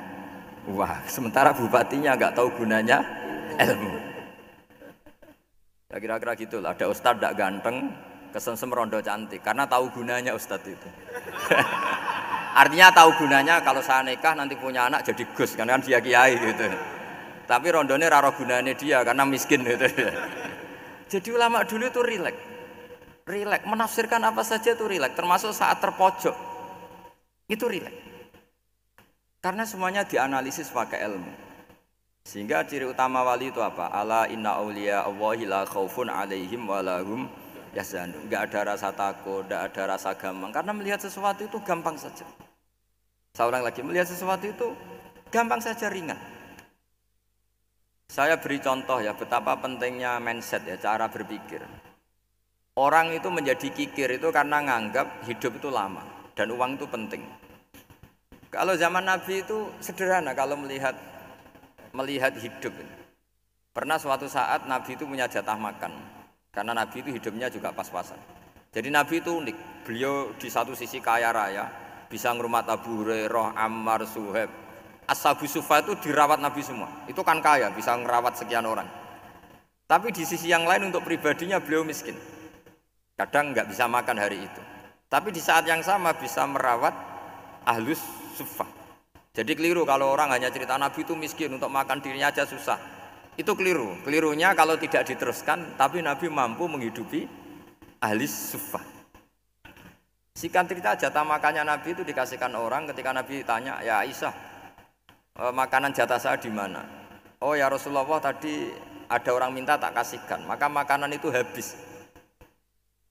[0.70, 3.02] wah, sementara bupatinya nggak tahu gunanya
[3.58, 3.94] ilmu.
[5.90, 6.74] Ya kira-kira gitu lah.
[6.74, 7.90] Ada ustadz tidak ganteng,
[8.30, 9.42] kesensem rondo cantik.
[9.42, 10.88] Karena tahu gunanya ustadz itu.
[12.62, 16.40] Artinya tahu gunanya kalau saya nikah nanti punya anak jadi gus, kan kan dia kiai
[16.40, 16.70] gitu.
[17.46, 19.86] Tapi rondone raro gunanya dia karena miskin gitu.
[21.12, 22.42] Jadi ulama dulu itu rileks.
[23.22, 26.34] Rileks, menafsirkan apa saja itu rileks, termasuk saat terpojok.
[27.46, 28.05] Itu rileks.
[29.40, 31.32] Karena semuanya dianalisis pakai ilmu.
[32.26, 33.86] Sehingga ciri utama wali itu apa?
[33.94, 37.30] Ala inna awliya Allahi la khaufun alaihim walahum.
[37.76, 40.50] Enggak ada rasa takut, enggak ada rasa gampang.
[40.50, 42.24] Karena melihat sesuatu itu gampang saja.
[43.36, 44.72] Ulang lagi, melihat sesuatu itu
[45.28, 46.16] gampang saja ringan.
[48.08, 51.60] Saya beri contoh ya betapa pentingnya mindset ya, cara berpikir.
[52.80, 56.00] Orang itu menjadi kikir itu karena nganggap hidup itu lama
[56.32, 57.22] dan uang itu penting.
[58.50, 60.94] Kalau zaman Nabi itu sederhana kalau melihat
[61.96, 62.72] melihat hidup.
[63.72, 65.92] Pernah suatu saat Nabi itu punya jatah makan.
[66.52, 68.16] Karena Nabi itu hidupnya juga pas-pasan.
[68.72, 69.56] Jadi Nabi itu unik.
[69.84, 71.68] Beliau di satu sisi kaya raya,
[72.08, 74.48] bisa ngerumat Abu Hurairah, Ammar, Suhaib.
[75.06, 76.90] Ashabu Sufa itu dirawat Nabi semua.
[77.06, 78.88] Itu kan kaya, bisa ngerawat sekian orang.
[79.86, 82.18] Tapi di sisi yang lain untuk pribadinya beliau miskin.
[83.14, 84.62] Kadang nggak bisa makan hari itu.
[85.06, 86.92] Tapi di saat yang sama bisa merawat
[87.62, 88.02] ahlus
[88.36, 88.68] sufah.
[89.32, 92.76] Jadi keliru kalau orang hanya cerita Nabi itu miskin untuk makan dirinya aja susah.
[93.36, 94.00] Itu keliru.
[94.04, 97.28] Kelirunya kalau tidak diteruskan, tapi Nabi mampu menghidupi
[98.00, 98.80] ahli sufah.
[100.36, 104.32] Sikan cerita jatah makannya Nabi itu dikasihkan orang ketika Nabi tanya, ya Aisyah,
[105.40, 106.84] eh, makanan jatah saya di mana?
[107.40, 108.72] Oh ya Rasulullah tadi
[109.08, 111.76] ada orang minta tak kasihkan, maka makanan itu habis.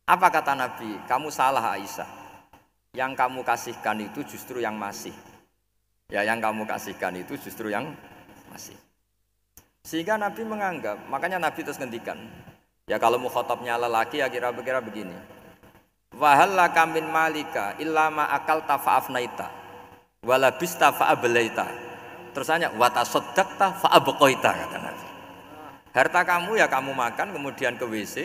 [0.05, 1.01] Apa kata Nabi?
[1.09, 2.24] Kamu salah Aisyah
[2.95, 5.11] yang kamu kasihkan itu justru yang masih.
[6.07, 7.91] Ya, yang kamu kasihkan itu justru yang
[8.47, 8.77] masih.
[9.83, 12.17] Sehingga Nabi menganggap, makanya Nabi terus ngendikan.
[12.87, 15.13] Ya kalau mukhotobnya lelaki ya kira-kira begini.
[16.15, 19.51] Wahalla kamin malika illama akal tafa'afnaita
[20.23, 21.67] walabista fa'ablaita.
[22.31, 25.07] Terus hanya watasoddakta fa'abqoita kata Nabi.
[25.91, 28.15] Harta kamu ya kamu makan kemudian ke WC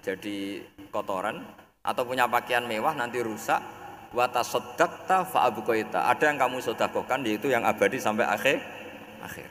[0.00, 1.44] jadi kotoran
[1.80, 3.60] atau punya pakaian mewah nanti rusak
[4.10, 8.58] wata sodakta fa'abukoita ada yang kamu sodakokan yaitu yang abadi sampai akhir
[9.22, 9.50] akhir.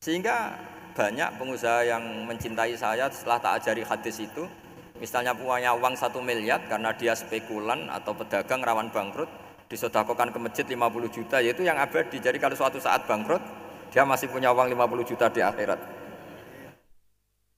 [0.00, 0.54] Sehingga
[0.94, 4.46] banyak pengusaha yang mencintai saya setelah tak ajari hadis itu.
[4.94, 9.26] Misalnya punya uang satu miliar karena dia spekulan atau pedagang rawan bangkrut
[9.66, 12.22] disodakokan ke masjid 50 juta yaitu yang abadi.
[12.22, 13.42] Jadi kalau suatu saat bangkrut
[13.90, 15.80] dia masih punya uang 50 juta di akhirat.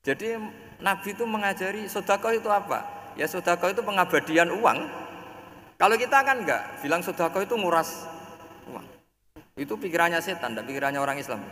[0.07, 0.39] Jadi
[0.81, 2.85] Nabi itu mengajari sodako itu apa?
[3.21, 5.06] Ya sodako itu pengabadian uang.
[5.77, 8.09] Kalau kita kan enggak, bilang sodako itu nguras
[8.73, 8.87] uang.
[9.61, 11.45] Itu pikirannya setan, tidak pikirannya orang Islam.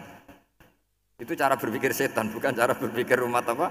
[1.20, 3.68] Itu cara berpikir setan, bukan cara berpikir umat apa?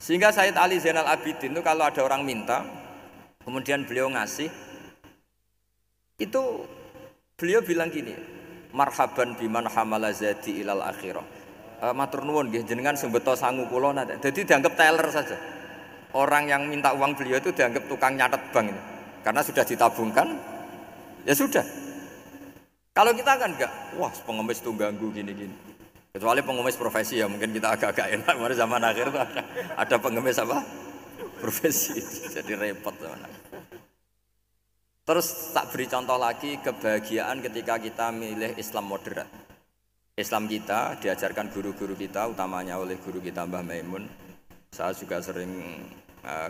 [0.00, 2.64] Sehingga Said Ali Zainal Abidin itu kalau ada orang minta,
[3.44, 4.48] kemudian beliau ngasih,
[6.20, 6.42] itu
[7.36, 8.16] beliau bilang gini,
[8.72, 11.24] marhaban biman hamala zadi ilal akhirah.
[11.80, 14.20] Uh, matur nuwun jenengan beto sangu kula nate.
[14.20, 15.59] Jadi dianggap teller saja.
[16.10, 18.82] Orang yang minta uang beliau itu dianggap tukang nyatet bank ini.
[19.22, 20.26] Karena sudah ditabungkan,
[21.22, 21.62] ya sudah.
[22.90, 25.54] Kalau kita kan enggak, wah pengemis itu ganggu gini-gini.
[26.10, 28.34] Kecuali pengemis profesi ya mungkin kita agak-agak enak.
[28.34, 29.42] Mari zaman akhir itu ada,
[29.78, 30.58] ada pengemis apa?
[31.38, 32.02] Profesi.
[32.34, 33.30] Jadi repot akhir.
[35.06, 39.30] Terus tak beri contoh lagi kebahagiaan ketika kita milih Islam moderat.
[40.18, 44.04] Islam kita diajarkan guru-guru kita, utamanya oleh guru kita Mbah Maimun.
[44.70, 45.50] Saya juga sering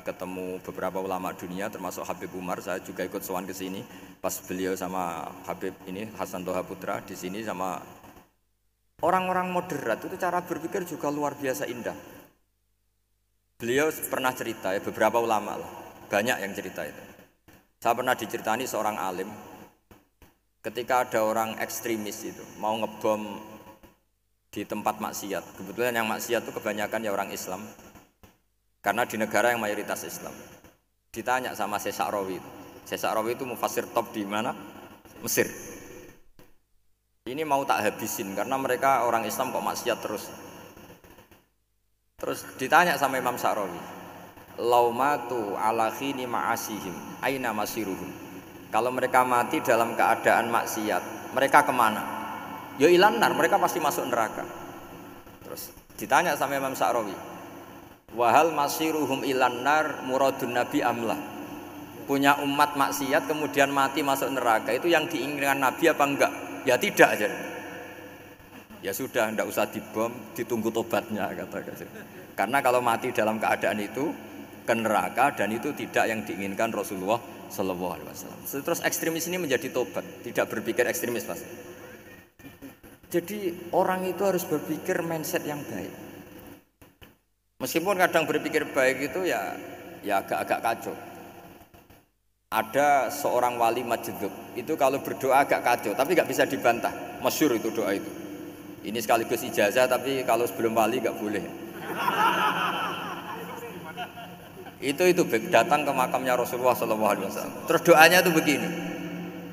[0.02, 2.58] ketemu beberapa ulama dunia, termasuk Habib Umar.
[2.58, 3.82] Saya juga ikut sowan ke sini
[4.20, 7.80] pas beliau sama Habib ini Hasan Toha Putra di sini sama
[9.00, 11.96] Orang-orang moderat itu cara berpikir juga luar biasa indah.
[13.56, 15.72] Beliau pernah cerita ya beberapa ulama lah,
[16.12, 17.00] banyak yang cerita itu.
[17.80, 19.32] Saya pernah diceritani seorang alim,
[20.60, 23.40] ketika ada orang ekstremis itu mau ngebom
[24.52, 25.56] di tempat maksiat.
[25.56, 27.64] Kebetulan yang maksiat itu kebanyakan ya orang Islam,
[28.80, 30.32] karena di negara yang mayoritas Islam.
[31.12, 32.40] Ditanya sama Sesak Rawi.
[32.84, 34.56] Sesak Rawi itu mufasir top di mana?
[35.20, 35.48] Mesir.
[37.28, 40.24] Ini mau tak habisin karena mereka orang Islam kok maksiat terus.
[42.20, 43.80] Terus ditanya sama Imam Sa'rawi,
[44.60, 48.08] "Laumatu ala khini ma'asihim, aina masiruhum?"
[48.72, 52.02] Kalau mereka mati dalam keadaan maksiat, mereka ke mana?
[52.80, 54.44] Ya ilanar, mereka pasti masuk neraka.
[55.44, 57.12] Terus ditanya sama Imam Sa'rawi,
[58.16, 61.18] "Wahal masiruhum ilanar muradun nabi amlah?"
[62.10, 66.32] Punya umat maksiat kemudian mati masuk neraka, itu yang diinginkan Nabi apa enggak?
[66.66, 67.30] Ya tidak aja.
[68.82, 71.86] Ya sudah, tidak usah dibom, ditunggu tobatnya kata kasih.
[72.34, 74.10] Karena kalau mati dalam keadaan itu
[74.66, 78.40] ke neraka dan itu tidak yang diinginkan Rasulullah Shallallahu Alaihi Wasallam.
[78.42, 81.46] Terus ekstremis ini menjadi tobat, tidak berpikir ekstremis mas.
[83.06, 86.09] Jadi orang itu harus berpikir mindset yang baik.
[87.60, 89.52] Meskipun kadang berpikir baik itu ya
[90.00, 90.96] ya agak-agak kacau.
[92.50, 96.90] Ada seorang wali majdub itu kalau berdoa agak kacau, tapi nggak bisa dibantah.
[97.20, 98.10] Masyur itu doa itu.
[98.80, 101.44] Ini sekaligus ijazah, tapi kalau sebelum wali nggak boleh.
[104.80, 107.68] itu itu datang ke makamnya Rasulullah SAW.
[107.68, 108.68] Terus doanya itu begini,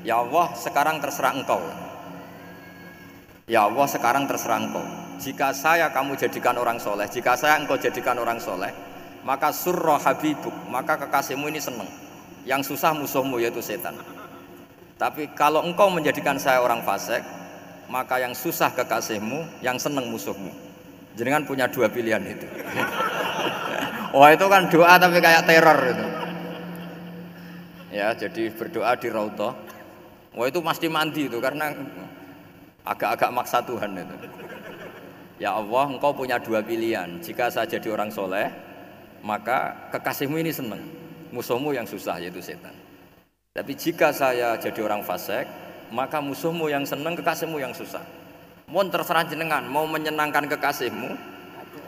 [0.00, 1.60] Ya Allah sekarang terserah engkau.
[3.44, 5.07] Ya Allah sekarang terserah engkau.
[5.18, 8.70] Jika saya kamu jadikan orang soleh, jika saya engkau jadikan orang soleh,
[9.26, 11.90] maka surah habibuk, maka kekasihmu ini senang
[12.46, 13.98] yang susah musuhmu yaitu setan.
[14.94, 17.20] Tapi kalau engkau menjadikan saya orang fasik,
[17.90, 20.50] maka yang susah kekasihmu, yang seneng musuhmu.
[21.18, 22.46] Jangan punya dua pilihan itu.
[24.16, 26.06] Wah itu kan doa tapi kayak teror itu.
[27.92, 29.52] Ya, jadi berdoa di rautoh.
[30.38, 31.74] Wah itu pasti mandi itu karena
[32.86, 34.16] agak-agak maksa Tuhan itu.
[35.38, 37.22] Ya Allah, engkau punya dua pilihan.
[37.22, 38.50] Jika saya jadi orang soleh,
[39.22, 40.98] maka kekasihmu ini seneng
[41.30, 42.74] musuhmu yang susah yaitu setan.
[43.54, 45.46] Tapi jika saya jadi orang fasik,
[45.90, 48.02] maka musuhmu yang senang, kekasihmu yang susah.
[48.68, 51.16] Mau terserah jenengan, mau menyenangkan kekasihmu,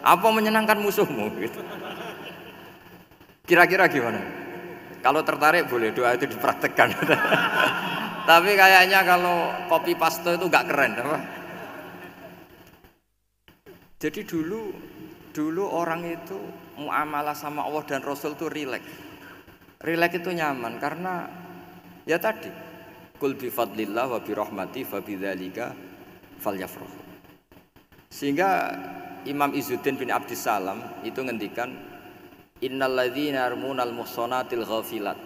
[0.01, 1.29] apa menyenangkan musuhmu.
[3.49, 4.23] Kira-kira gimana?
[5.01, 6.93] Kalau tertarik boleh doa itu dipraktekkan.
[8.31, 11.19] Tapi kayaknya kalau kopi paste itu gak keren, apa?
[14.01, 14.73] Jadi dulu
[15.29, 16.41] dulu orang itu
[16.81, 18.89] muamalah sama Allah dan Rasul itu rileks.
[19.85, 21.29] Rileks itu nyaman karena
[22.09, 22.49] ya tadi
[23.21, 25.77] kul bi fadlillah wa bi rahmati fa bidzalika
[26.41, 26.97] falyafrahu.
[28.09, 28.73] Sehingga
[29.29, 31.69] Imam Izzuddin bin Abdissalam itu ngendikan
[32.65, 35.21] innalladzina yarmunal muhsanatil ghafilat.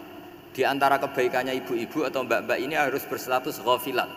[0.51, 4.11] Di antara kebaikannya ibu-ibu atau mbak-mbak ini harus berstatus ghafilat.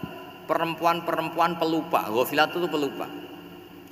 [0.50, 3.27] Perempuan-perempuan pelupa, ghafilat itu pelupa.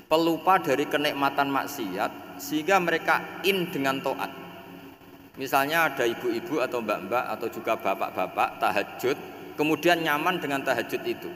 [0.05, 4.45] Pelupa dari kenikmatan maksiat sehingga mereka in dengan toat
[5.35, 9.17] Misalnya ada ibu-ibu atau mbak-mbak atau juga bapak-bapak tahajud,
[9.59, 11.27] kemudian nyaman dengan tahajud itu.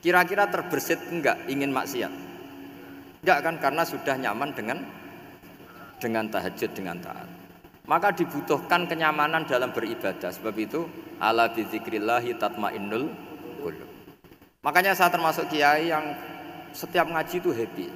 [0.00, 2.12] Kira-kira terbersit enggak ingin maksiat?
[3.22, 4.78] Enggak kan karena sudah nyaman dengan
[6.00, 7.28] dengan tahajud dengan taat.
[7.84, 10.32] Maka dibutuhkan kenyamanan dalam beribadah.
[10.32, 10.88] Sebab itu
[11.20, 13.12] ala bidzikrillahi tatmainnul
[13.60, 13.90] qulub.
[14.64, 16.16] Makanya saya termasuk kiai yang
[16.72, 17.86] setiap ngaji itu happy,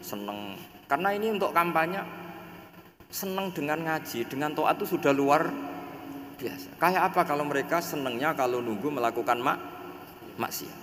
[0.00, 0.56] seneng.
[0.86, 2.02] Karena ini untuk kampanye
[3.10, 5.50] senang dengan ngaji, dengan toat itu sudah luar
[6.38, 6.78] biasa.
[6.78, 9.58] Kayak apa kalau mereka senangnya kalau nunggu melakukan mak
[10.38, 10.78] maksiat.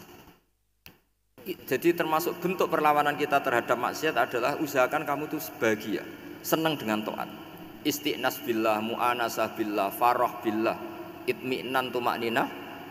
[1.47, 6.03] Jadi termasuk bentuk perlawanan kita terhadap maksiat adalah usahakan kamu tuh bahagia,
[6.43, 7.31] senang dengan toat.
[7.87, 10.75] Istiqnas billah, mu'anasah billah, farah billah,
[11.23, 12.43] itmi'nan tumaknina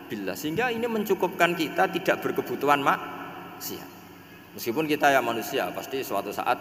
[0.09, 0.33] billah.
[0.33, 3.96] Sehingga ini mencukupkan kita tidak berkebutuhan maksiat.
[4.57, 6.57] Meskipun kita ya manusia, pasti suatu saat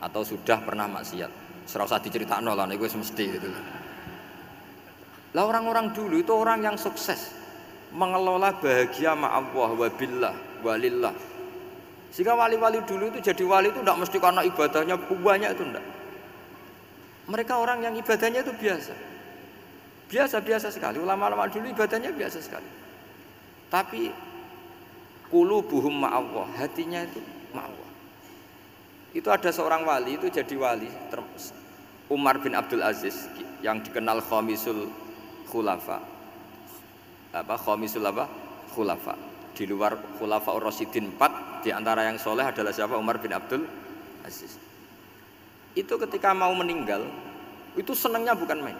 [0.00, 3.48] atau sudah pernah maksiat serau usah diceritakan lah gue semesti gitu.
[5.32, 7.30] Lah orang-orang dulu itu orang yang sukses
[7.94, 10.34] mengelola bahagia ma Allah wa billah
[10.66, 11.14] walillah.
[12.10, 15.86] Sehingga wali-wali dulu itu jadi wali itu tidak mesti karena ibadahnya banyak itu enggak.
[17.30, 18.94] Mereka orang yang ibadahnya itu biasa.
[20.10, 20.98] Biasa-biasa sekali.
[20.98, 22.66] Ulama-ulama dulu ibadahnya biasa sekali.
[23.70, 24.10] Tapi
[25.30, 27.22] buhum ma Allah, hatinya itu
[27.54, 27.90] ma Allah.
[29.10, 30.86] Itu ada seorang wali itu jadi wali
[32.10, 33.30] Umar bin Abdul Aziz
[33.62, 34.90] yang dikenal Khomisul
[35.50, 36.02] Khulafa.
[37.30, 38.26] Apa Khomisul apa?
[38.74, 39.14] Khulafa.
[39.54, 42.98] Di luar Khulafa Rasidin 4 di antara yang soleh adalah siapa?
[42.98, 43.62] Umar bin Abdul
[44.26, 44.58] Aziz.
[45.78, 47.06] Itu ketika mau meninggal
[47.78, 48.78] itu senangnya bukan main.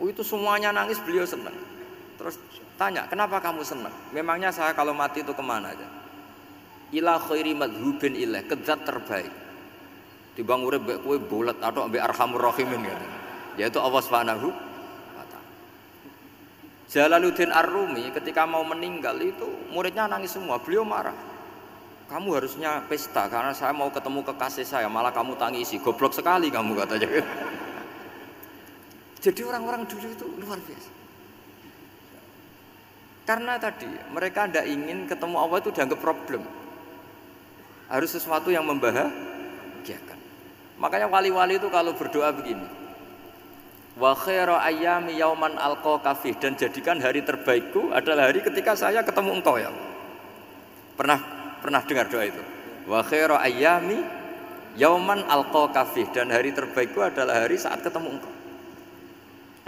[0.00, 1.54] Oh, itu semuanya nangis beliau senang.
[2.16, 2.40] Terus
[2.80, 5.84] tanya kenapa kamu senang memangnya saya kalau mati itu ke mana aja
[6.96, 9.28] ila khairi madhubin ilah kezat terbaik
[10.40, 13.06] Timbang urip mbek kowe bulat atau mbek arhamur rahimin gitu.
[13.58, 14.48] Yaitu Allah Subhanahu.
[16.90, 20.58] Jalaluddin Ar-Rumi ketika mau meninggal itu muridnya nangis semua.
[20.58, 21.14] Beliau marah.
[22.10, 25.78] Kamu harusnya pesta karena saya mau ketemu kekasih saya, malah kamu tangisi.
[25.78, 27.06] Goblok sekali kamu katanya.
[29.22, 30.99] Jadi orang-orang dulu itu luar biasa.
[33.30, 36.42] Karena tadi mereka tidak ingin ketemu Allah itu dianggap problem.
[37.86, 40.18] Harus sesuatu yang membahagiakan.
[40.82, 42.66] Makanya wali-wali itu kalau berdoa begini.
[43.94, 46.02] Wa khairu ayyami yauman alqa
[46.42, 49.70] dan jadikan hari terbaikku adalah hari ketika saya ketemu engkau ya.
[50.98, 51.22] Pernah
[51.62, 52.42] pernah dengar doa itu?
[52.90, 54.02] Wa khairu ayyami
[54.74, 58.34] yauman alqa dan hari terbaikku adalah hari saat ketemu engkau.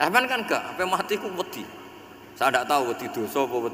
[0.03, 0.63] Aman kan enggak?
[0.67, 1.82] Apa matiku wedi.
[2.37, 3.69] Saya tidak tahu wedi dosa apa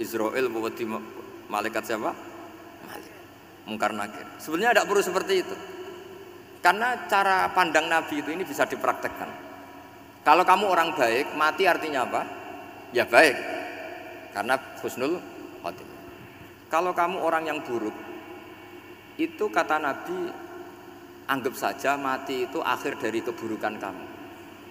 [0.00, 0.98] Israel apa
[1.52, 2.10] malaikat siapa?
[2.88, 3.22] Malaikat.
[3.68, 4.26] Mungkar nakir.
[4.40, 5.56] Sebenarnya tidak perlu seperti itu.
[6.64, 9.28] Karena cara pandang Nabi itu ini bisa dipraktekkan.
[10.24, 12.24] Kalau kamu orang baik, mati artinya apa?
[12.96, 13.36] Ya baik.
[14.32, 15.20] Karena husnul
[15.60, 16.00] khotimah.
[16.72, 17.92] Kalau kamu orang yang buruk,
[19.20, 20.32] itu kata Nabi
[21.28, 24.04] anggap saja mati itu akhir dari keburukan kamu.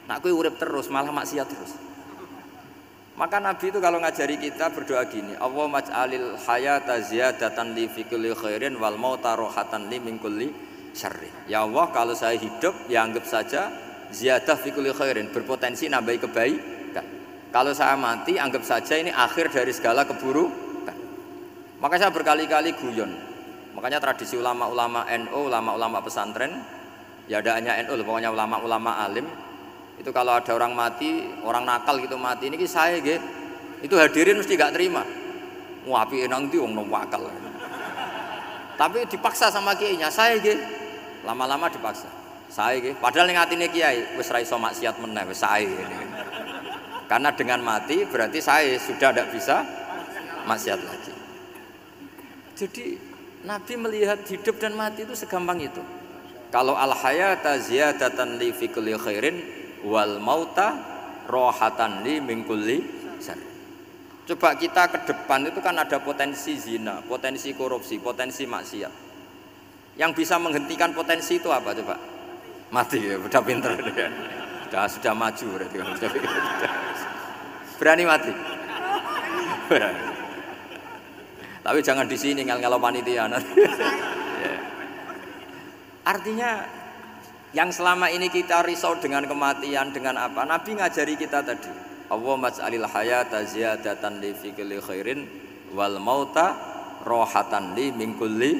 [0.09, 1.92] Nak urip terus malah maksiat terus.
[3.13, 8.33] Maka Nabi itu kalau ngajari kita berdoa gini, Allah maj'alil hayata ziyadatan li fi kulli
[8.33, 10.49] khairin wal mauta rohatan li min kulli
[10.97, 11.29] syarri.
[11.45, 13.69] Ya Allah, kalau saya hidup ya anggap saja
[14.09, 17.05] ziyadah fi kulli khairin, berpotensi nambahi kebaikan.
[17.53, 20.97] Kalau saya mati anggap saja ini akhir dari segala keburukan.
[21.77, 23.13] Maka saya berkali-kali guyon.
[23.77, 26.65] Makanya tradisi ulama-ulama NU, ulama-ulama pesantren,
[27.29, 29.29] ya ada hanya NU, pokoknya ulama-ulama alim.
[29.97, 33.21] Itu kalau ada orang mati, orang nakal gitu mati, ini saya gitu.
[33.83, 35.03] Itu hadirin mesti gak terima.
[35.83, 37.27] Wapi enang di wong wakal.
[38.73, 40.83] Tapi dipaksa sama kiainya, saya gitu
[41.23, 42.07] lama-lama dipaksa
[42.51, 42.95] saya gitu.
[42.99, 45.71] padahal yang atine kiai wis ra iso maksiat meneh wis saya
[47.07, 49.63] karena dengan mati berarti saya sudah tidak bisa
[50.45, 51.13] maksiat lagi
[52.59, 52.85] jadi
[53.43, 55.81] Nabi melihat hidup dan mati itu segampang itu
[56.51, 59.41] kalau al hayata ziyadatan li fi kulli khairin
[59.83, 60.79] wal mauta
[61.27, 63.03] rohatan li min kulli
[64.23, 68.93] Coba kita ke depan itu kan ada potensi zina, potensi korupsi, potensi maksiat.
[69.99, 71.99] Yang bisa menghentikan potensi itu apa coba?
[72.71, 74.07] Mati ya, udah pinter ya.
[74.63, 75.87] Sudah sudah maju berarti kan
[77.75, 78.31] Berani mati.
[81.63, 83.27] Tapi jangan di sini ngel-ngelo panitia.
[84.43, 84.59] Ya.
[86.03, 86.67] Artinya
[87.53, 90.41] yang selama ini kita risau dengan kematian dengan apa?
[90.41, 91.69] Nabi ngajari kita tadi.
[92.09, 95.25] Allah mas'alil hayata ziyadatan li fi khairin
[95.73, 96.57] wal mauta
[97.05, 98.51] rohatan li min kulli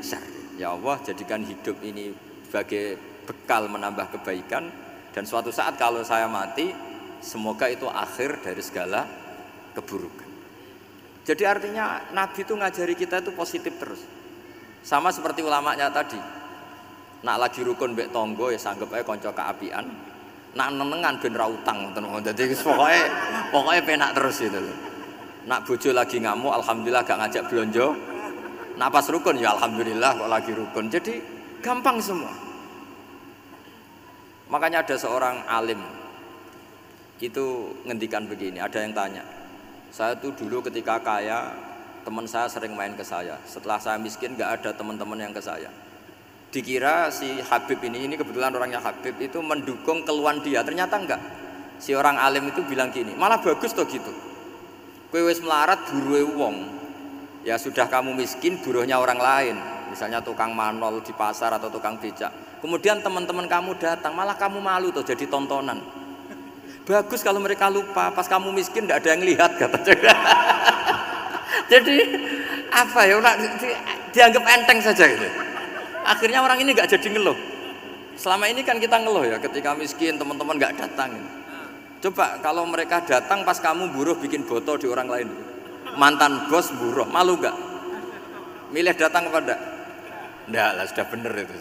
[0.00, 0.56] syarr.
[0.56, 2.10] Ya Allah jadikan hidup ini
[2.48, 2.96] sebagai
[3.28, 4.72] bekal menambah kebaikan
[5.12, 6.72] dan suatu saat kalau saya mati
[7.20, 9.04] semoga itu akhir dari segala
[9.76, 10.28] keburukan.
[11.28, 14.00] Jadi artinya Nabi itu ngajari kita itu positif terus.
[14.80, 16.37] Sama seperti ulamanya tadi.
[17.22, 19.86] Nak lagi rukun mbek tonggo ya sanggup aja konco keapian.
[20.54, 23.02] Nak nenengan ben ra utang Jadi pokoknya
[23.52, 24.58] pokoknya penak terus itu
[25.44, 27.86] Nak bojo lagi ngamuk alhamdulillah gak ngajak belanja
[28.78, 30.86] Napas rukun ya alhamdulillah kok lagi rukun.
[30.86, 31.18] Jadi
[31.58, 32.30] gampang semua.
[34.48, 35.82] Makanya ada seorang alim
[37.18, 39.26] itu ngendikan begini, ada yang tanya.
[39.90, 41.50] Saya tuh dulu ketika kaya,
[42.06, 43.34] teman saya sering main ke saya.
[43.42, 45.68] Setelah saya miskin nggak ada teman-teman yang ke saya.
[46.48, 50.64] Dikira si Habib ini, ini kebetulan orangnya Habib itu mendukung keluhan dia.
[50.64, 51.20] Ternyata enggak.
[51.76, 54.10] Si orang alim itu bilang gini, malah bagus tuh gitu.
[55.12, 56.56] Kue wis melarat buruhe wong.
[57.44, 59.56] Ya sudah kamu miskin buruhnya orang lain.
[59.92, 62.32] Misalnya tukang manol di pasar atau tukang becak.
[62.64, 65.78] Kemudian teman-teman kamu datang, malah kamu malu tuh jadi tontonan.
[66.88, 69.78] Bagus kalau mereka lupa, pas kamu miskin tidak ada yang lihat kata
[71.72, 71.96] Jadi
[72.72, 73.68] apa ya, di,
[74.16, 75.47] dianggap enteng saja gitu.
[76.08, 77.36] Akhirnya orang ini nggak jadi ngeluh.
[78.16, 81.20] Selama ini kan kita ngeluh ya, ketika miskin teman-teman nggak datang.
[82.00, 85.28] Coba kalau mereka datang pas kamu buruh bikin botol di orang lain,
[86.00, 87.56] mantan bos buruh, malu nggak?
[88.72, 89.54] Milih datang kepada?
[90.48, 91.54] Enggak lah, sudah bener itu.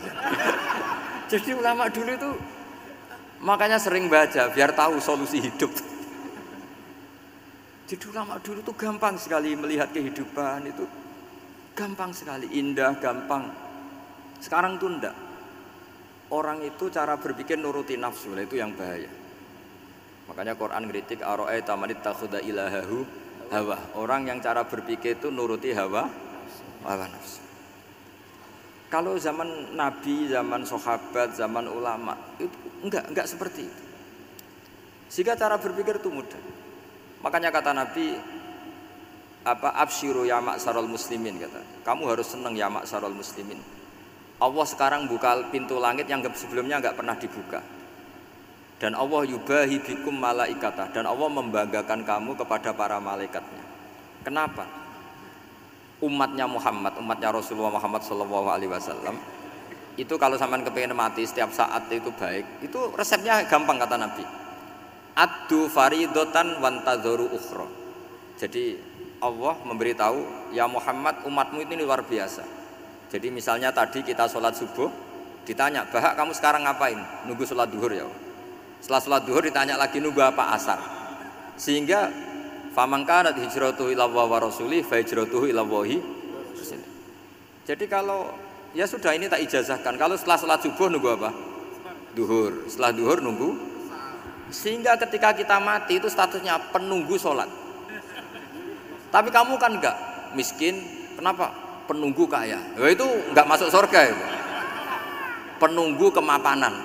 [1.36, 2.32] Jadi ulama dulu itu
[3.43, 5.70] makanya sering baca biar tahu solusi hidup.
[7.88, 10.88] Jadi ulama dulu itu gampang sekali melihat kehidupan itu
[11.78, 13.66] gampang sekali, indah, gampang.
[14.42, 15.16] Sekarang tuh enggak.
[16.28, 19.08] Orang itu cara berpikir nuruti nafsu, itu yang bahaya.
[20.28, 23.08] Makanya Quran kritik aro'aita manit takhuda ilahahu
[23.48, 23.80] hawa.
[23.96, 26.12] Orang yang cara berpikir itu nuruti hawa
[26.84, 27.40] hawa nafsu.
[28.88, 33.84] Kalau zaman Nabi, zaman sahabat, zaman ulama itu enggak enggak seperti itu.
[35.08, 36.40] Sehingga cara berpikir itu mudah.
[37.24, 38.16] Makanya kata Nabi
[39.48, 41.64] apa absyiru ya muslimin kata.
[41.88, 43.60] Kamu harus senang ya muslimin.
[44.38, 47.62] Allah sekarang buka pintu langit yang sebelumnya enggak pernah dibuka
[48.78, 53.66] dan Allah yubahi bikum malaikata dan Allah membanggakan kamu kepada para malaikatnya.
[54.22, 54.70] Kenapa?
[55.98, 59.18] Umatnya Muhammad, umatnya Rasulullah Muhammad Shallallahu Alaihi Wasallam
[59.98, 64.22] itu kalau sampean kepengen mati setiap saat itu baik, itu resepnya gampang kata Nabi.
[65.18, 67.66] Adu faridotan wantazoru ukhro.
[68.38, 68.78] Jadi
[69.18, 72.46] Allah memberitahu ya Muhammad umatmu ini luar biasa.
[73.08, 74.91] Jadi misalnya tadi kita sholat subuh,
[75.47, 76.99] ditanya, bahak kamu sekarang ngapain?
[77.24, 78.03] Nunggu sholat duhur ya.
[78.84, 80.80] Setelah sholat duhur ditanya lagi nunggu apa asar.
[81.55, 82.12] Sehingga
[82.76, 85.49] famangkanat hijratuhu ila wa rasuli fa hijratuhu
[87.68, 88.32] Jadi kalau
[88.76, 89.95] ya sudah ini tak ijazahkan.
[89.95, 91.32] Kalau setelah sholat subuh nunggu apa?
[92.12, 92.68] Duhur.
[92.68, 93.49] Setelah duhur nunggu.
[94.51, 97.47] Sehingga ketika kita mati itu statusnya penunggu sholat.
[99.12, 99.95] Tapi kamu kan enggak
[100.36, 100.84] miskin.
[101.16, 101.66] Kenapa?
[101.88, 102.60] Penunggu kaya.
[102.76, 104.26] Ya itu enggak masuk surga itu.
[105.58, 106.76] Penunggu kemapanan.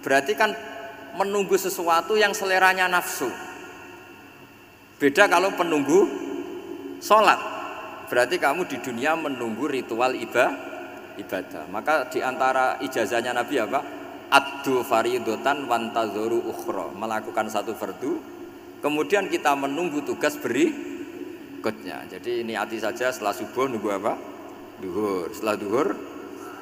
[0.00, 0.56] Berarti kan
[1.14, 3.28] menunggu sesuatu yang seleranya nafsu.
[4.96, 6.08] Beda kalau penunggu
[7.04, 7.38] sholat.
[8.08, 10.68] Berarti kamu di dunia menunggu ritual ibadah.
[11.20, 11.68] ibadah.
[11.68, 13.80] Maka di antara ijazahnya Nabi apa?
[14.32, 16.96] Addu faridotan wantazoru ukhro.
[16.96, 18.18] Melakukan satu fardu.
[18.80, 20.72] Kemudian kita menunggu tugas beri
[21.60, 22.08] berikutnya.
[22.08, 24.16] Jadi ini hati saja setelah subuh nunggu apa?
[24.80, 25.28] Duhur.
[25.36, 25.88] Setelah duhur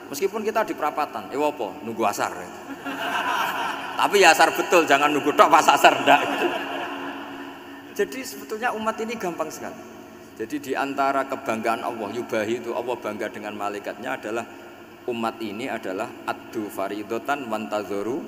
[0.09, 1.69] Meskipun kita di perapatan, eh apa?
[1.85, 2.33] Nunggu asar.
[4.01, 6.21] Tapi ya asar betul, jangan nunggu tok pas asar ndak.
[7.93, 9.77] Jadi sebetulnya umat ini gampang sekali.
[10.41, 14.49] Jadi di antara kebanggaan Allah, yubahi itu Allah bangga dengan malaikatnya adalah
[15.13, 18.25] umat ini adalah adu faridotan wantazoru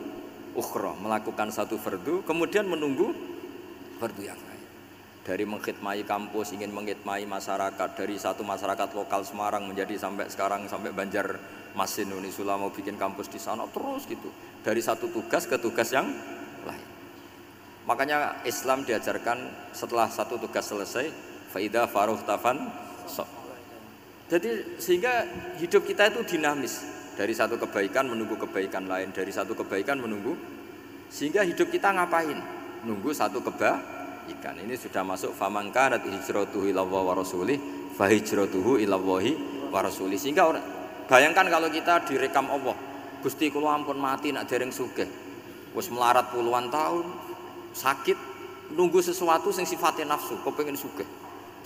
[0.61, 3.15] ukhro melakukan satu fardu kemudian menunggu
[4.03, 4.41] fardu yang
[5.31, 7.89] dari mengkhidmati kampus ingin mengkhidmati masyarakat.
[7.95, 11.39] Dari satu masyarakat lokal Semarang menjadi sampai sekarang sampai Banjar
[11.79, 14.27] Masin Unisula mau bikin kampus di sana terus gitu.
[14.67, 16.11] Dari satu tugas ke tugas yang
[16.67, 16.87] lain.
[17.87, 21.07] Makanya Islam diajarkan setelah satu tugas selesai
[21.55, 22.71] faida faruh tafan
[23.07, 23.23] so.
[24.31, 25.31] jadi sehingga
[25.63, 26.83] hidup kita itu dinamis.
[27.15, 29.15] Dari satu kebaikan menunggu kebaikan lain.
[29.15, 30.35] Dari satu kebaikan menunggu
[31.07, 32.35] sehingga hidup kita ngapain?
[32.83, 33.39] Nunggu satu
[34.31, 37.59] kebaikan ini sudah masuk famangkanat hijratuhu ila wa rasulih
[37.99, 40.63] fa hijratuhu ila wa rasulih sehingga orang
[41.11, 42.79] Bayangkan kalau kita direkam Allah,
[43.19, 45.11] Gusti kula ampun mati nak dereng sugih.
[45.75, 47.03] Wis melarat puluhan tahun,
[47.75, 48.15] sakit,
[48.79, 51.03] nunggu sesuatu sing sifatnya nafsu, pengen sugih.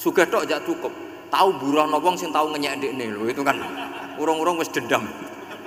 [0.01, 0.89] Sugih tok jak cukup.
[1.29, 3.61] Tahu buruh wong sing tahu ngenyek ndekne lho, itu kan
[4.17, 5.05] urung-urung wis dendam.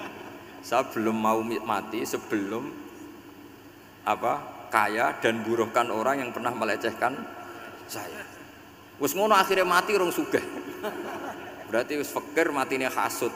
[0.65, 2.65] Saya belum mau mati sebelum
[4.09, 7.15] apa kaya dan buruhkan orang yang pernah melecehkan
[7.87, 8.23] saya.
[8.97, 10.41] Wis ngono akhirnya mati urung sugih.
[11.69, 13.31] Berarti wis fakir matine hasud.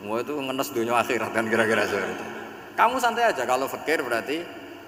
[0.00, 2.26] Semua itu ngenes dunia akhirat kan kira-kira seperti itu.
[2.72, 4.40] Kamu santai aja kalau fakir berarti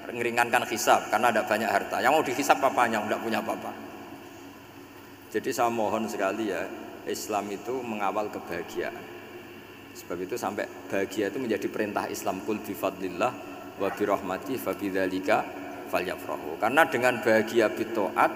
[0.08, 2.00] ngeringankan hisap karena ada banyak harta.
[2.00, 3.72] Yang mau dihisap papanya tidak punya apa-apa.
[5.32, 6.64] Jadi saya mohon sekali ya
[7.04, 8.96] Islam itu mengawal kebahagiaan.
[9.92, 13.32] Sebab itu sampai bahagia itu menjadi perintah Islam kul bifadlillah
[13.76, 15.61] wa bi rahmati fa bidzalika
[15.92, 16.56] falyafrahu.
[16.56, 18.32] Karena dengan bahagia bitaat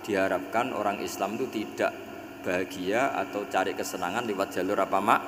[0.00, 1.92] diharapkan orang Islam itu tidak
[2.40, 5.20] bahagia atau cari kesenangan lewat jalur apa mak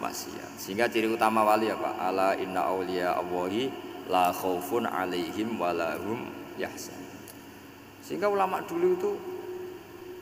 [0.00, 0.56] maksiat.
[0.56, 2.00] Sehingga ciri utama wali apa?
[2.00, 3.68] Ala inna auliya Allahi
[4.08, 6.24] la khaufun alaihim walahum
[6.56, 6.96] yahzan.
[8.00, 9.10] Sehingga ulama dulu itu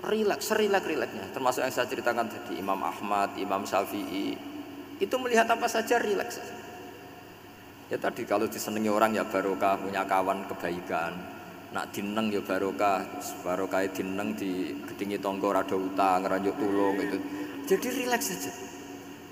[0.02, 1.30] rileks, serilek rileksnya.
[1.34, 4.34] Termasuk yang saya ceritakan tadi Imam Ahmad, Imam Syafi'i
[4.98, 6.42] itu melihat apa saja rileks.
[7.88, 11.16] Ya tadi kalau disenangi orang ya barokah punya kawan kebaikan.
[11.72, 13.04] Nak dineng ya barokah,
[13.40, 17.16] barokah dineng di gedingi tonggo rada utang, ngeranjuk tulung itu.
[17.64, 18.52] Jadi rileks saja.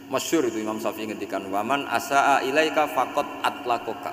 [0.09, 4.13] Masyur itu Imam Syafi'i ngendikan waman asaa ilaika fakot atlakoka.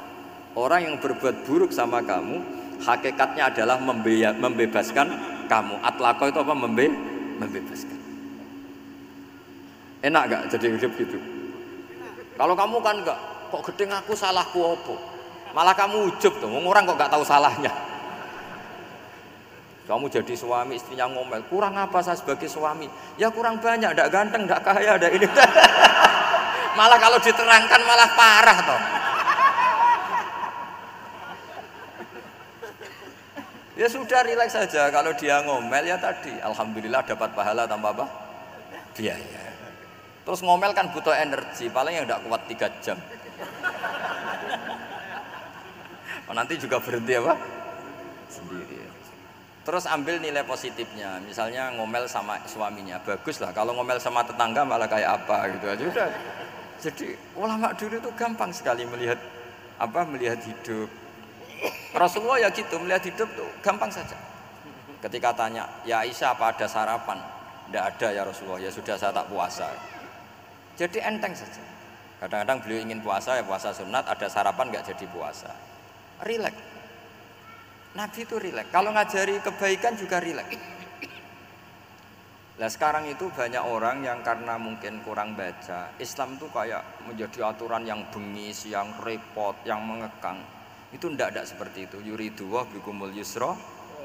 [0.59, 2.43] Orang yang berbuat buruk sama kamu,
[2.83, 5.07] hakikatnya adalah membe membebaskan
[5.47, 5.75] kamu.
[5.83, 6.53] Atlako itu apa?
[6.55, 6.85] Membe
[7.39, 7.99] membebaskan.
[10.03, 11.17] Enak gak jadi hidup gitu?
[12.35, 13.19] Kalau kamu kan enggak,
[13.53, 14.95] kok gedeng aku salahku apa?
[15.53, 17.69] Malah kamu ujub tuh, orang kok nggak tahu salahnya.
[19.85, 22.89] Kamu jadi suami, istrinya ngomel, kurang apa saya sebagai suami?
[23.21, 25.27] Ya kurang banyak, tidak ganteng, tidak kaya, tidak ini.
[26.79, 28.81] malah kalau diterangkan malah parah toh.
[33.73, 38.05] Ya sudah rileks saja kalau dia ngomel ya tadi Alhamdulillah dapat pahala tanpa apa?
[38.93, 39.43] Biaya
[40.23, 42.95] Terus ngomel kan butuh energi, paling yang tidak kuat tiga jam.
[46.27, 47.35] Oh, nanti juga berhenti apa?
[48.31, 48.83] Sendiri.
[49.63, 53.55] Terus ambil nilai positifnya, misalnya ngomel sama suaminya, bagus lah.
[53.55, 56.09] Kalau ngomel sama tetangga malah kayak apa gitu aja udah.
[56.83, 59.15] Jadi ulama dulu itu gampang sekali melihat
[59.79, 60.91] apa melihat hidup.
[61.95, 64.19] Rasulullah ya gitu melihat hidup tuh gampang saja.
[64.99, 67.23] Ketika tanya, ya Aisyah apa ada sarapan?
[67.71, 69.71] Tidak ada ya Rasulullah, ya sudah saya tak puasa.
[70.75, 71.63] Jadi enteng saja.
[72.19, 75.51] Kadang-kadang beliau ingin puasa ya puasa sunat, ada sarapan nggak jadi puasa.
[76.23, 76.61] Rileks.
[77.93, 78.71] Nabi itu rileks.
[78.73, 80.57] Kalau ngajari kebaikan juga rileks.
[82.53, 87.81] Nah sekarang itu banyak orang yang karena mungkin kurang baca Islam itu kayak menjadi aturan
[87.81, 90.37] yang bengis, yang repot, yang mengekang
[90.93, 93.57] Itu ndak ada seperti itu Yuridu wa bikumul yusra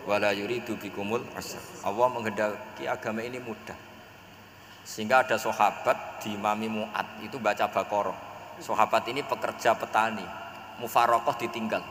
[0.09, 3.77] Wala yuridu bikumul asr Allah menghendaki agama ini mudah
[4.89, 8.17] sehingga ada sahabat di Mami Mu'ad itu baca Bakoro.
[8.57, 10.25] Sahabat ini pekerja petani,
[10.81, 11.85] mufarokoh ditinggal.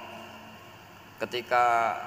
[1.17, 1.97] Ketika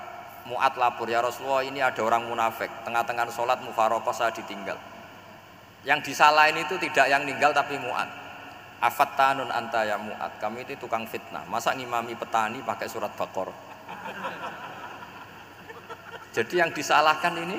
[0.46, 4.78] Mu'ad lapor, ya Rasulullah ini ada orang munafik, tengah-tengah sholat mufarokoh saya ditinggal.
[5.82, 8.08] Yang disalahin itu tidak yang ninggal tapi Mu'ad.
[8.80, 11.44] Afat tanun anta ya Mu'ad, kami itu tukang fitnah.
[11.50, 13.52] Masa ngimami petani pakai surat Bakoro?
[16.30, 17.58] Jadi yang disalahkan ini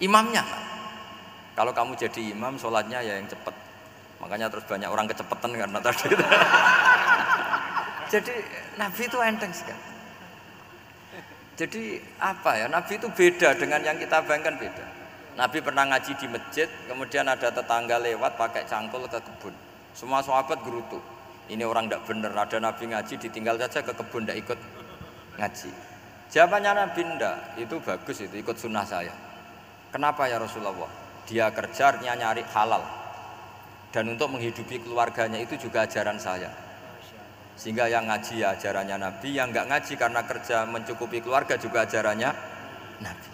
[0.00, 0.42] imamnya.
[1.54, 3.54] Kalau kamu jadi imam, sholatnya ya yang cepat.
[4.22, 6.08] Makanya terus banyak orang kecepatan karena tadi.
[8.14, 8.34] jadi
[8.78, 9.93] Nabi itu enteng sekali.
[11.54, 12.66] Jadi apa ya?
[12.66, 14.84] Nabi itu beda dengan yang kita bayangkan beda.
[15.34, 19.54] Nabi pernah ngaji di masjid, kemudian ada tetangga lewat pakai cangkul ke kebun.
[19.94, 20.98] Semua sahabat gerutu.
[21.50, 22.32] Ini orang tidak benar.
[22.34, 24.58] Ada Nabi ngaji ditinggal saja ke kebun tidak ikut
[25.38, 25.70] ngaji.
[26.30, 29.14] Jawabannya Nabi ndak, itu bagus itu ikut sunnah saya.
[29.94, 31.04] Kenapa ya Rasulullah?
[31.24, 32.84] dia kerja nyari halal
[33.88, 36.52] dan untuk menghidupi keluarganya itu juga ajaran saya
[37.54, 42.30] sehingga yang ngaji ya ajarannya Nabi yang nggak ngaji karena kerja mencukupi keluarga juga ajarannya
[43.02, 43.28] Nabi.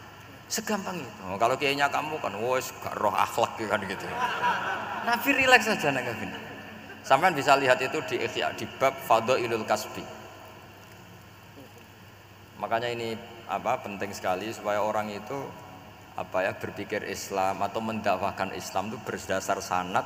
[0.51, 1.11] Segampang itu.
[1.31, 4.03] Oh, kalau kayaknya kamu kan wos gak roh akhlak kan gitu.
[5.07, 6.11] Nabi rileks saja Nabi
[7.07, 10.05] sampai bisa lihat itu di Ikhya di bab Fadhailul Kasbi.
[12.61, 13.17] Makanya ini
[13.49, 15.39] apa penting sekali supaya orang itu
[16.15, 20.05] apa ya berpikir Islam atau mendakwahkan Islam itu berdasar sanat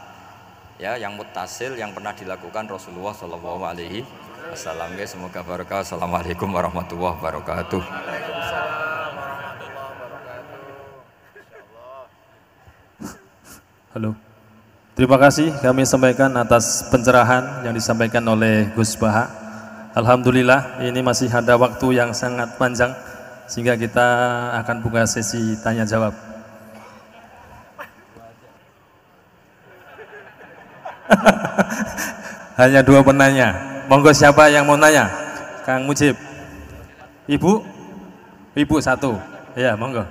[0.74, 4.02] ya yang mutasil yang pernah dilakukan Rasulullah Shallallahu Alaihi
[4.50, 7.82] Wasallam ya semoga barokah Assalamualaikum warahmatullahi wabarakatuh
[13.94, 14.18] Halo
[14.94, 19.26] Terima kasih kami sampaikan atas pencerahan yang disampaikan oleh Gus Baha.
[19.90, 22.94] Alhamdulillah ini masih ada waktu yang sangat panjang
[23.50, 24.06] sehingga kita
[24.62, 26.33] akan buka sesi tanya jawab.
[32.60, 33.54] Hanya dua penanya.
[33.90, 35.10] Monggo siapa yang mau nanya?
[35.64, 36.16] Kang Mujib.
[37.28, 37.64] Ibu?
[38.54, 39.16] Ibu satu.
[39.56, 40.04] Ya, monggo.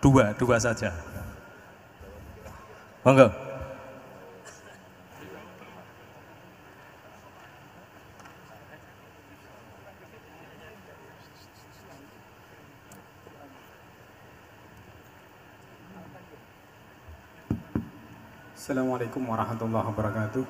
[0.00, 0.92] Dua, dua saja.
[3.02, 3.45] Monggo.
[18.66, 20.44] Assalamualaikum warahmatullahi wabarakatuh.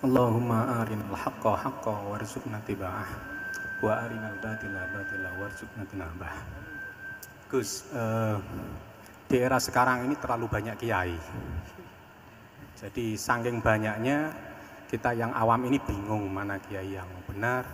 [0.00, 3.04] Allahumma arinal haqqa haqqa warzuqna tiba'ah
[3.84, 6.32] wa arinal batila batila warzuqna tinabah.
[7.52, 8.40] Gus, eh,
[9.28, 11.20] di era sekarang ini terlalu banyak kiai.
[12.80, 14.32] Jadi saking banyaknya
[14.88, 17.68] kita yang awam ini bingung mana kiai yang benar,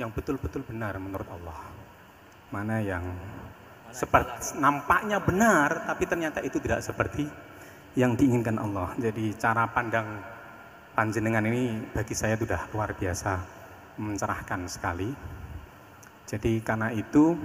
[0.00, 1.60] yang betul-betul benar menurut Allah.
[2.48, 3.04] Mana yang
[3.94, 7.30] seperti nampaknya benar tapi ternyata itu tidak seperti
[7.94, 8.90] yang diinginkan Allah.
[8.98, 10.18] Jadi cara pandang
[10.98, 13.38] panjenengan ini bagi saya sudah luar biasa
[14.02, 15.14] mencerahkan sekali.
[16.26, 17.38] Jadi karena itu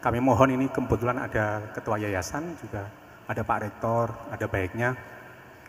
[0.00, 2.88] kami mohon ini kebetulan ada ketua yayasan juga
[3.28, 4.96] ada Pak Rektor, ada baiknya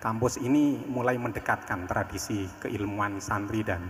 [0.02, 3.86] kampus ini mulai mendekatkan tradisi keilmuan santri dan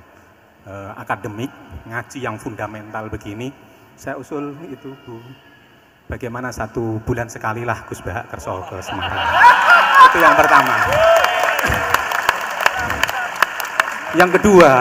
[0.68, 1.54] uh, akademik
[1.88, 3.54] ngaji yang fundamental begini.
[3.96, 5.22] Saya usul itu Bu,
[6.12, 9.16] bagaimana satu bulan sekali lah Gus Bahak Kerso ke Semarang.
[10.12, 10.76] itu yang pertama.
[14.12, 14.72] Yang kedua,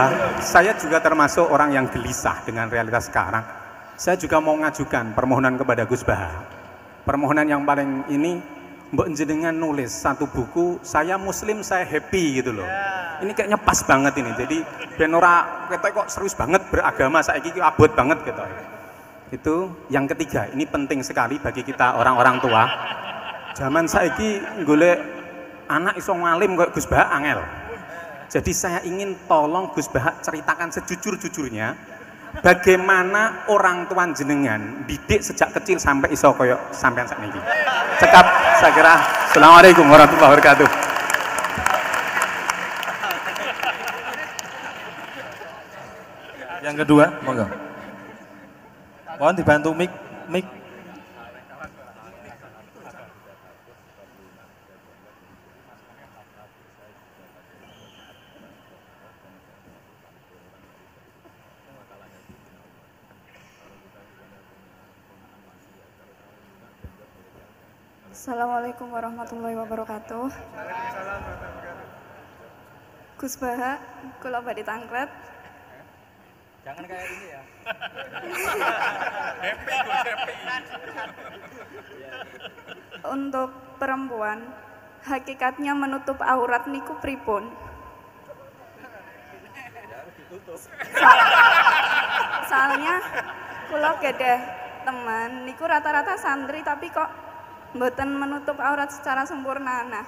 [0.43, 3.47] saya juga termasuk orang yang gelisah dengan realitas sekarang.
[3.95, 6.59] Saya juga mau ngajukan permohonan kepada Gus Bahak.
[7.07, 8.43] Permohonan yang paling ini
[8.91, 12.66] Mbak jenengan nulis satu buku, saya muslim, saya happy gitu loh.
[13.22, 14.35] Ini kayaknya pas banget ini.
[14.35, 14.59] Jadi
[14.99, 18.43] benora kita kok serius banget beragama, saya ini abot banget gitu.
[19.31, 22.66] Itu yang ketiga, ini penting sekali bagi kita orang-orang tua.
[23.55, 24.99] Zaman saya ini golek
[25.70, 27.39] anak iso ngalim kok Gus Bahak angel.
[28.26, 31.78] Jadi saya ingin tolong Gus Bahak ceritakan sejujur-jujurnya
[32.43, 37.39] bagaimana orang tua jenengan didik sejak kecil sampai iso koyo sampean saat ini.
[38.03, 38.26] Cekap
[38.59, 38.95] saya kira.
[39.31, 40.68] Assalamualaikum warahmatullahi wabarakatuh.
[46.66, 47.70] Yang kedua, monggo.
[49.21, 49.93] Mohon dibantu mic,
[50.33, 50.49] mic
[68.09, 70.33] Assalamualaikum warahmatullahi wabarakatuh.
[73.21, 73.77] Gus Baha,
[74.25, 75.12] kula badhe tangklet.
[76.61, 77.43] Jangan kayak ini ya.
[83.09, 83.51] Untuk
[83.81, 84.45] perempuan,
[85.09, 87.49] hakikatnya menutup aurat niku pripun?
[92.45, 92.95] Soalnya
[93.73, 94.35] kula gede
[94.85, 97.11] teman niku rata-rata santri tapi kok
[97.73, 99.87] mboten menutup aurat secara sempurna.
[99.89, 100.05] Nah,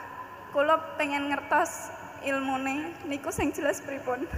[0.53, 1.89] kula pengen ngertos
[2.29, 4.29] ilmune niku sing jelas pripun.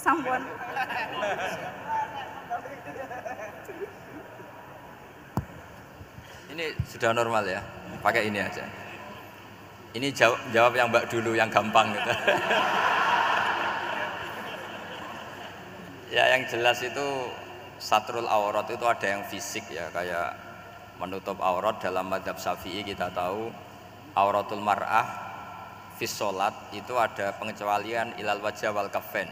[0.00, 0.40] Sampun.
[6.50, 7.60] Ini sudah normal ya,
[8.00, 8.64] pakai ini aja.
[9.92, 12.10] Ini jawab, jawab yang mbak dulu yang gampang gitu.
[16.16, 17.06] ya yang jelas itu
[17.78, 20.34] satrul aurat itu ada yang fisik ya kayak
[20.98, 23.48] menutup aurat dalam madhab syafi'i kita tahu
[24.14, 25.06] auratul mar'ah
[25.96, 26.12] fis
[26.72, 29.28] itu ada pengecualian ilal wajah wal kafen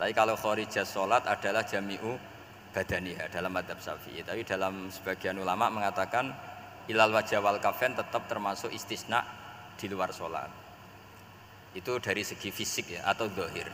[0.00, 2.16] tapi kalau khorijah sholat adalah jami'u
[2.72, 4.24] badaniha dalam madhab syafi'i.
[4.24, 6.32] Tapi dalam sebagian ulama mengatakan
[6.88, 9.20] ilal wajah wal kafen tetap termasuk istisna
[9.76, 10.48] di luar sholat.
[11.76, 13.68] Itu dari segi fisik ya atau dohir.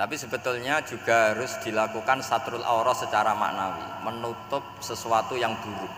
[0.00, 5.92] Tapi sebetulnya juga harus dilakukan satrul aurat secara maknawi menutup sesuatu yang buruk.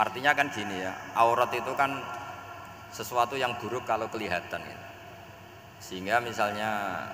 [0.00, 1.92] Artinya kan gini ya, aurat itu kan
[2.88, 4.78] sesuatu yang buruk kalau kelihatan ya.
[5.76, 7.04] Sehingga misalnya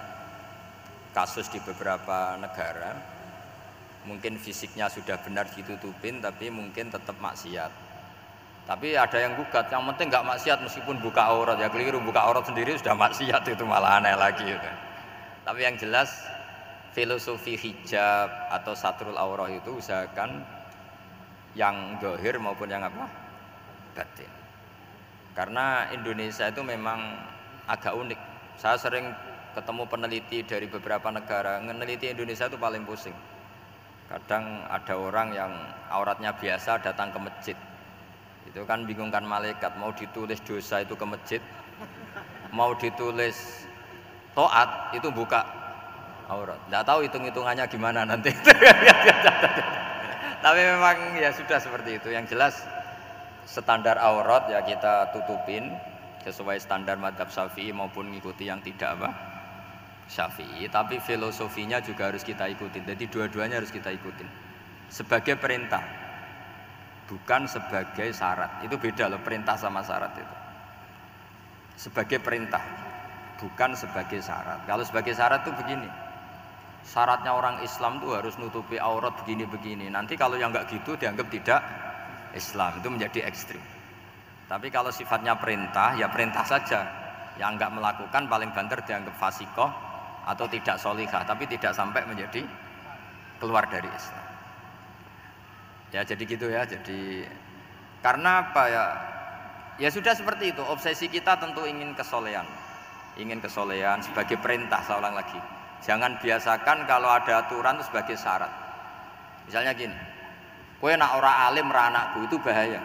[1.13, 2.97] kasus di beberapa negara
[4.03, 7.71] mungkin fisiknya sudah benar ditutupin tapi mungkin tetap maksiat.
[8.63, 12.47] Tapi ada yang gugat, yang penting nggak maksiat meskipun buka aurat ya keliru buka aurat
[12.47, 14.71] sendiri sudah maksiat itu malah aneh lagi gitu.
[15.43, 16.11] Tapi yang jelas
[16.95, 20.47] filosofi hijab atau satrul aurah itu usahakan
[21.59, 23.09] yang dohir maupun yang apa
[23.93, 24.29] batin
[25.33, 27.17] karena Indonesia itu memang
[27.69, 28.21] agak unik
[28.61, 29.13] saya sering
[29.53, 31.61] ketemu peneliti dari beberapa negara.
[31.61, 33.15] Meneliti Indonesia itu paling pusing.
[34.09, 35.53] Kadang ada orang yang
[35.89, 37.57] auratnya biasa datang ke masjid.
[38.49, 41.41] Itu kan bingungkan malaikat mau ditulis dosa itu ke masjid
[42.53, 43.65] mau ditulis
[44.37, 45.41] toat itu buka
[46.29, 46.61] aurat.
[46.69, 48.29] Tidak tahu hitung hitungannya gimana nanti.
[50.45, 52.13] Tapi memang ya sudah seperti itu.
[52.13, 52.55] Yang jelas
[53.49, 55.73] standar aurat ya kita tutupin
[56.23, 59.32] sesuai standar madhab syafi'i maupun mengikuti yang tidak apa
[60.13, 60.69] syafi'i.
[60.69, 62.85] Tapi filosofinya juga harus kita ikutin.
[62.85, 64.29] Jadi dua-duanya harus kita ikutin.
[64.93, 65.81] Sebagai perintah,
[67.09, 68.61] bukan sebagai syarat.
[68.61, 70.37] Itu beda loh perintah sama syarat itu.
[71.73, 72.61] sebagai perintah,
[73.41, 74.69] bukan sebagai syarat.
[74.69, 75.89] Kalau sebagai syarat itu begini,
[76.85, 79.89] syaratnya orang Islam tuh harus nutupi aurat begini-begini.
[79.91, 81.65] Nanti kalau yang nggak gitu dianggap tidak
[82.37, 83.59] Islam itu menjadi ekstrim.
[84.47, 86.81] Tapi kalau sifatnya perintah, ya perintah saja.
[87.41, 89.92] Yang nggak melakukan paling banter dianggap fasikoh
[90.23, 92.47] atau tidak solihah, tapi tidak sampai menjadi
[93.43, 94.27] keluar dari Islam.
[95.93, 96.63] Ya jadi gitu ya.
[96.65, 97.27] Jadi
[98.01, 98.85] karena apa ya?
[99.81, 100.63] Ya sudah seperti itu.
[100.63, 102.47] Obsesi kita tentu ingin kesolehan,
[103.19, 105.41] ingin kesolehan sebagai perintah seorang lagi.
[105.83, 108.53] Jangan biasakan kalau ada aturan itu sebagai syarat.
[109.51, 109.99] Misalnya gini,
[110.79, 112.79] kue nak orang alim ra anakku itu bahaya.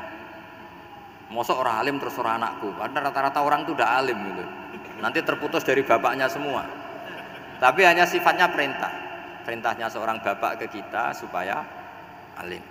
[1.30, 4.44] Mosok orang alim terus orang anakku, karena rata-rata orang itu udah alim gitu.
[4.98, 6.66] Nanti terputus dari bapaknya semua.
[7.58, 8.92] Tapi hanya sifatnya perintah.
[9.48, 11.64] Perintahnya seorang bapak ke kita supaya
[12.38, 12.62] alim.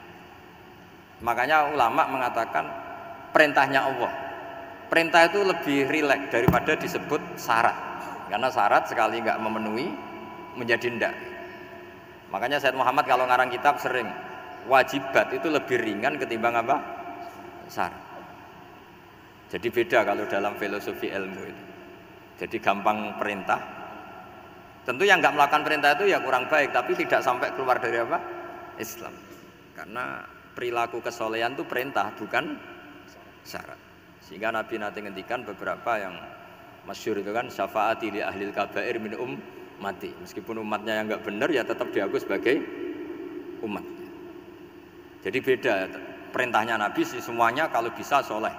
[1.25, 2.69] Makanya ulama mengatakan
[3.33, 4.13] perintahnya Allah.
[4.87, 7.75] Perintah itu lebih rileks daripada disebut syarat.
[8.31, 9.89] Karena syarat sekali nggak memenuhi
[10.55, 11.15] menjadi ndak.
[12.31, 14.07] Makanya Said Muhammad kalau ngarang kitab sering
[14.67, 16.77] wajibat itu lebih ringan ketimbang apa?
[17.67, 18.03] Syarat.
[19.47, 21.65] Jadi beda kalau dalam filosofi ilmu itu.
[22.45, 23.76] Jadi gampang perintah.
[24.87, 28.23] Tentu yang nggak melakukan perintah itu ya kurang baik, tapi tidak sampai keluar dari apa?
[28.79, 29.11] Islam.
[29.75, 30.23] Karena
[30.55, 32.55] perilaku kesolehan itu perintah, bukan
[33.43, 33.77] syarat.
[34.23, 36.15] Sehingga Nabi nanti ngendikan beberapa yang
[36.87, 39.35] masyur itu kan syafaati li ahlil kabair min um
[39.83, 40.15] mati.
[40.23, 42.55] Meskipun umatnya yang nggak benar ya tetap diaku sebagai
[43.67, 43.83] umat.
[45.27, 45.75] Jadi beda
[46.31, 48.55] perintahnya Nabi sih semuanya kalau bisa soleh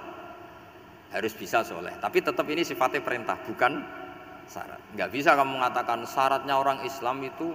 [1.08, 1.96] harus bisa soleh.
[1.96, 3.80] Tapi tetap ini sifatnya perintah bukan
[4.48, 4.80] syarat.
[4.96, 7.52] Nggak bisa kamu mengatakan syaratnya orang Islam itu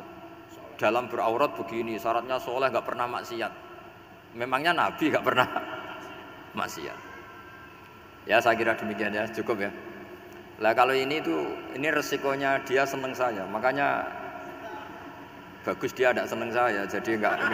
[0.78, 3.52] dalam beraurat begini, syaratnya soleh nggak pernah maksiat.
[4.38, 5.48] Memangnya Nabi nggak pernah
[6.60, 7.00] maksiat.
[8.30, 9.72] Ya saya kira demikian ya cukup ya.
[10.62, 11.44] Lah kalau ini tuh
[11.76, 14.06] ini resikonya dia seneng saya, makanya
[15.66, 17.38] bagus dia tidak seneng saya, jadi enggak.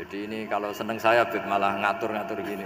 [0.00, 2.64] Jadi ini kalau seneng saya malah ngatur-ngatur gini.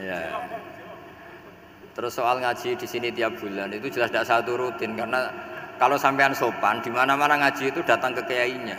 [0.00, 0.20] Ya.
[1.92, 5.28] Terus soal ngaji di sini tiap bulan itu jelas tidak satu rutin karena
[5.76, 8.76] kalau sampean sopan di mana-mana ngaji itu datang ke kiainya.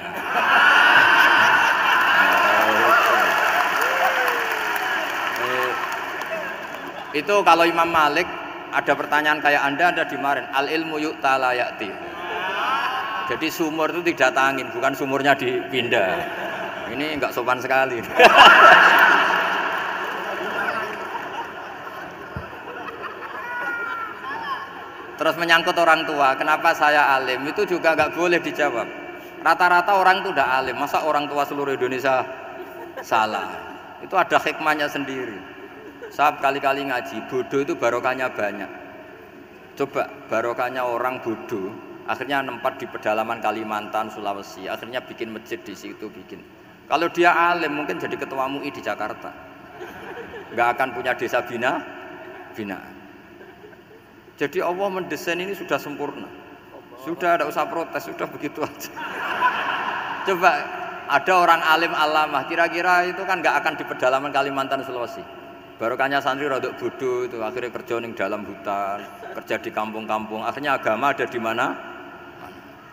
[7.13, 8.25] Itu kalau Imam Malik
[8.73, 11.93] ada pertanyaan kayak Anda ada di marin al ilmu yuk talayati.
[13.29, 16.25] Jadi sumur itu tidak tangin, bukan sumurnya dipindah.
[16.89, 18.01] Ini enggak sopan sekali.
[25.23, 27.47] Terus menyangkut orang tua, kenapa saya alim?
[27.47, 28.83] Itu juga nggak boleh dijawab.
[29.39, 32.27] Rata-rata orang itu udah alim, masa orang tua seluruh Indonesia
[32.99, 33.55] salah?
[34.03, 35.39] Itu ada hikmahnya sendiri.
[36.11, 38.67] Saya kali-kali ngaji, bodoh itu barokahnya banyak.
[39.79, 41.71] Coba barokahnya orang bodoh,
[42.03, 46.43] akhirnya nempat di pedalaman Kalimantan, Sulawesi, akhirnya bikin masjid di situ bikin.
[46.91, 49.31] Kalau dia alim mungkin jadi ketua MUI di Jakarta.
[50.51, 51.79] Nggak akan punya desa bina,
[52.59, 52.92] binaan.
[54.37, 56.25] Jadi Allah mendesain ini sudah sempurna.
[57.05, 58.91] Sudah ada usah protes, sudah begitu aja.
[60.27, 60.51] Coba
[61.11, 65.21] ada orang alim alamah, kira-kira itu kan nggak akan di pedalaman Kalimantan Sulawesi.
[65.77, 69.03] Barokahnya santri rodok bodoh itu akhirnya kerja di dalam hutan,
[69.35, 70.45] kerja di kampung-kampung.
[70.47, 71.75] Akhirnya agama ada di mana?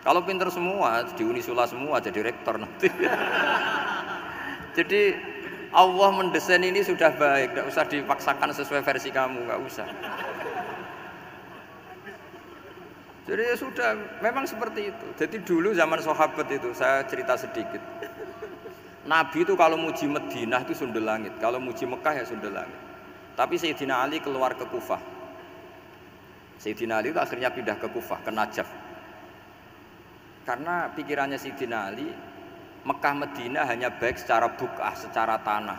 [0.01, 2.89] Kalau pinter semua, di Unisula semua jadi rektor nanti.
[4.77, 5.13] jadi
[5.71, 9.87] Allah mendesain ini sudah baik, tidak usah dipaksakan sesuai versi kamu, nggak usah.
[13.31, 15.07] Jadi ya sudah, memang seperti itu.
[15.15, 17.79] Jadi dulu zaman sahabat itu, saya cerita sedikit.
[19.07, 22.75] Nabi itu kalau muji Madinah itu sundel langit, kalau muji Mekah ya sundel langit.
[23.39, 24.99] Tapi Sayyidina Ali keluar ke Kufah.
[26.59, 28.67] Sayyidina Ali itu akhirnya pindah ke Kufah, ke Najaf.
[30.43, 32.11] Karena pikirannya Sayyidina Ali,
[32.83, 35.79] Mekah Madinah hanya baik secara bukah, secara tanah.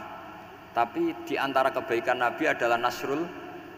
[0.72, 3.28] Tapi di antara kebaikan Nabi adalah Nasrul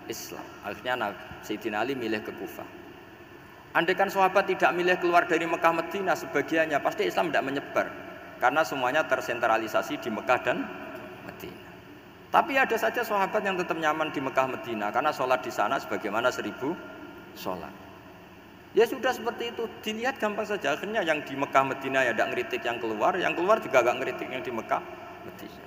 [0.06, 0.46] Islam.
[0.62, 1.10] Akhirnya
[1.42, 2.83] Sayyidina Ali milih ke Kufah.
[3.74, 7.88] Andai kan sahabat tidak milih keluar dari Mekah Medina sebagiannya, pasti Islam tidak menyebar.
[8.38, 10.58] Karena semuanya tersentralisasi di Mekah dan
[11.26, 11.64] Medina.
[12.30, 16.34] Tapi ada saja sahabat yang tetap nyaman di Mekah Medina karena sholat di sana sebagaimana
[16.34, 16.74] seribu
[17.38, 17.70] sholat.
[18.74, 20.74] Ya sudah seperti itu, dilihat gampang saja.
[20.74, 24.28] Akhirnya yang di Mekah Medina ya tidak ngeritik yang keluar, yang keluar juga gak ngeritik
[24.34, 24.82] yang di Mekah
[25.30, 25.66] Medina.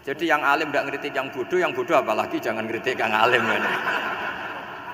[0.00, 3.44] Jadi yang alim tidak ngeritik yang bodoh, yang bodoh apalagi jangan ngeritik yang alim.
[3.44, 3.60] Ya.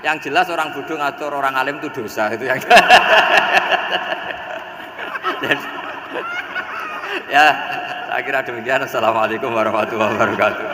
[0.07, 2.62] Yang jelas orang bodoh ngatur orang alim itu dosa itu yang.
[7.34, 7.46] ya,
[8.07, 8.86] Saya kira demikian.
[8.86, 10.66] Assalamualaikum warahmatullahi wabarakatuh.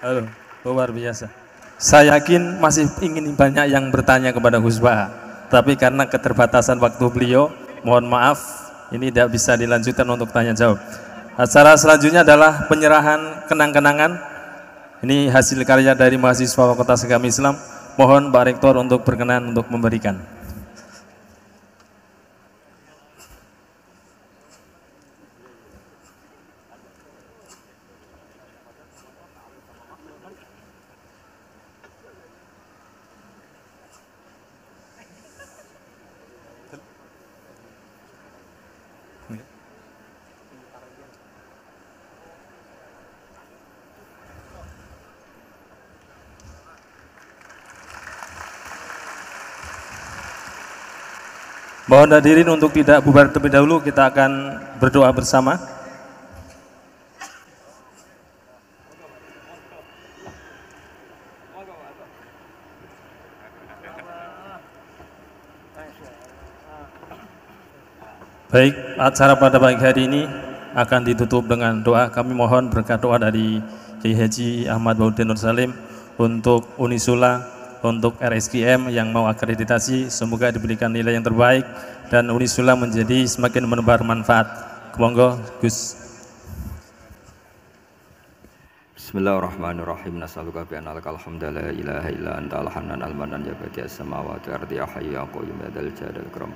[0.00, 0.24] Halo,
[0.64, 1.28] luar biasa.
[1.76, 4.80] Saya yakin masih ingin banyak yang bertanya kepada Gus
[5.48, 7.52] tapi karena keterbatasan waktu beliau,
[7.84, 8.40] mohon maaf,
[8.96, 10.80] ini tidak bisa dilanjutkan untuk tanya jawab.
[11.38, 14.37] Acara selanjutnya adalah penyerahan kenang-kenangan.
[14.98, 17.54] Ini hasil karya dari mahasiswa Fakultas Agama Islam.
[17.94, 20.38] Mohon Pak Rektor untuk berkenan untuk memberikan.
[51.88, 55.56] Mohon hadirin untuk tidak bubar terlebih dahulu, kita akan berdoa bersama.
[68.52, 70.22] Baik, acara pada pagi hari ini
[70.76, 72.12] akan ditutup dengan doa.
[72.12, 73.64] Kami mohon berkat doa dari
[74.04, 75.72] Kiai Haji Ahmad Baudin Nur Salim
[76.20, 81.62] untuk Unisula untuk RSKM yang mau akreditasi semoga diberikan nilai yang terbaik
[82.10, 84.48] dan Unisula menjadi semakin menebar manfaat.
[84.98, 85.94] Monggo Gus.
[88.98, 90.18] Bismillahirrahmanirrahim.
[90.18, 94.76] Nasaluka bi anna lakal hamda la ilaha illa anta al-hanan al-manan ya badi as-samawati ardi
[94.76, 96.50] ya hayyu ya qayyum ya dzal jalali.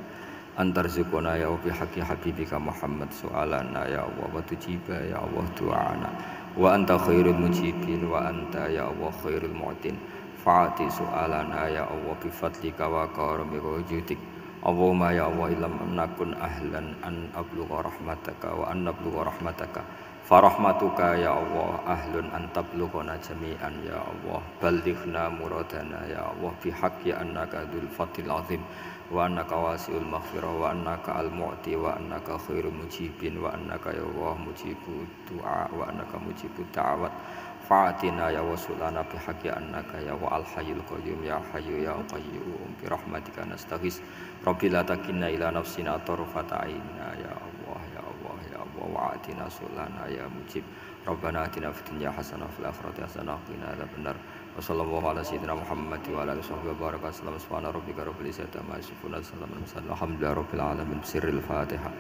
[0.53, 6.11] Antar zukuna ya bi haqqi habibika Muhammad su'alana ya Allah wa tujiba ya Allah du'ana
[6.53, 9.97] wa anta khairul mujibin wa anta ya Allah khairul mu'tin.
[10.43, 14.19] Fa'ati su'alana ya Allah bifadlika wa karami wujudik
[14.63, 19.83] Allahumma ya Allah ilam nakun ahlan an ablugha rahmataka wa an nablugha rahmataka.
[20.23, 24.39] Farahmatuka ya Allah ahlun an tablughana jami'an ya Allah.
[24.63, 28.63] Ballighna muradana ya Allah bihaqqi annaka dzul fadlil azim.
[29.11, 34.07] Wa annaka wasiul maghfirah wa annaka al mu'ti wa annaka khairul mujibin wa annaka ya
[34.07, 37.11] Allah mujibu du'a wa annaka mujibu da'wat
[37.69, 43.47] fa'atina ya wasulana bihaqi annaka ya wa al qayyum ya hayyu ya qayyum bi rahmatika
[43.47, 44.03] nastaghis
[44.43, 49.15] rabbi la takinna ila nafsina tarfata aina ya Allah ya Allah ya Allah.
[49.17, 50.67] Wa sulana ya mujib.
[51.07, 55.55] Rabbana atina fid dunya hasanah fil akhirati hasanah wa qina adzabannar wa sallallahu ala sayyidina
[55.59, 57.39] Muhammad wa ala alihi wa baraka sallam.
[57.39, 60.99] Subhana rabbika rabbil izzati amma yasifun wa salamun alhamdulillahi rabbil alamin.
[61.03, 61.91] Sirril fatihah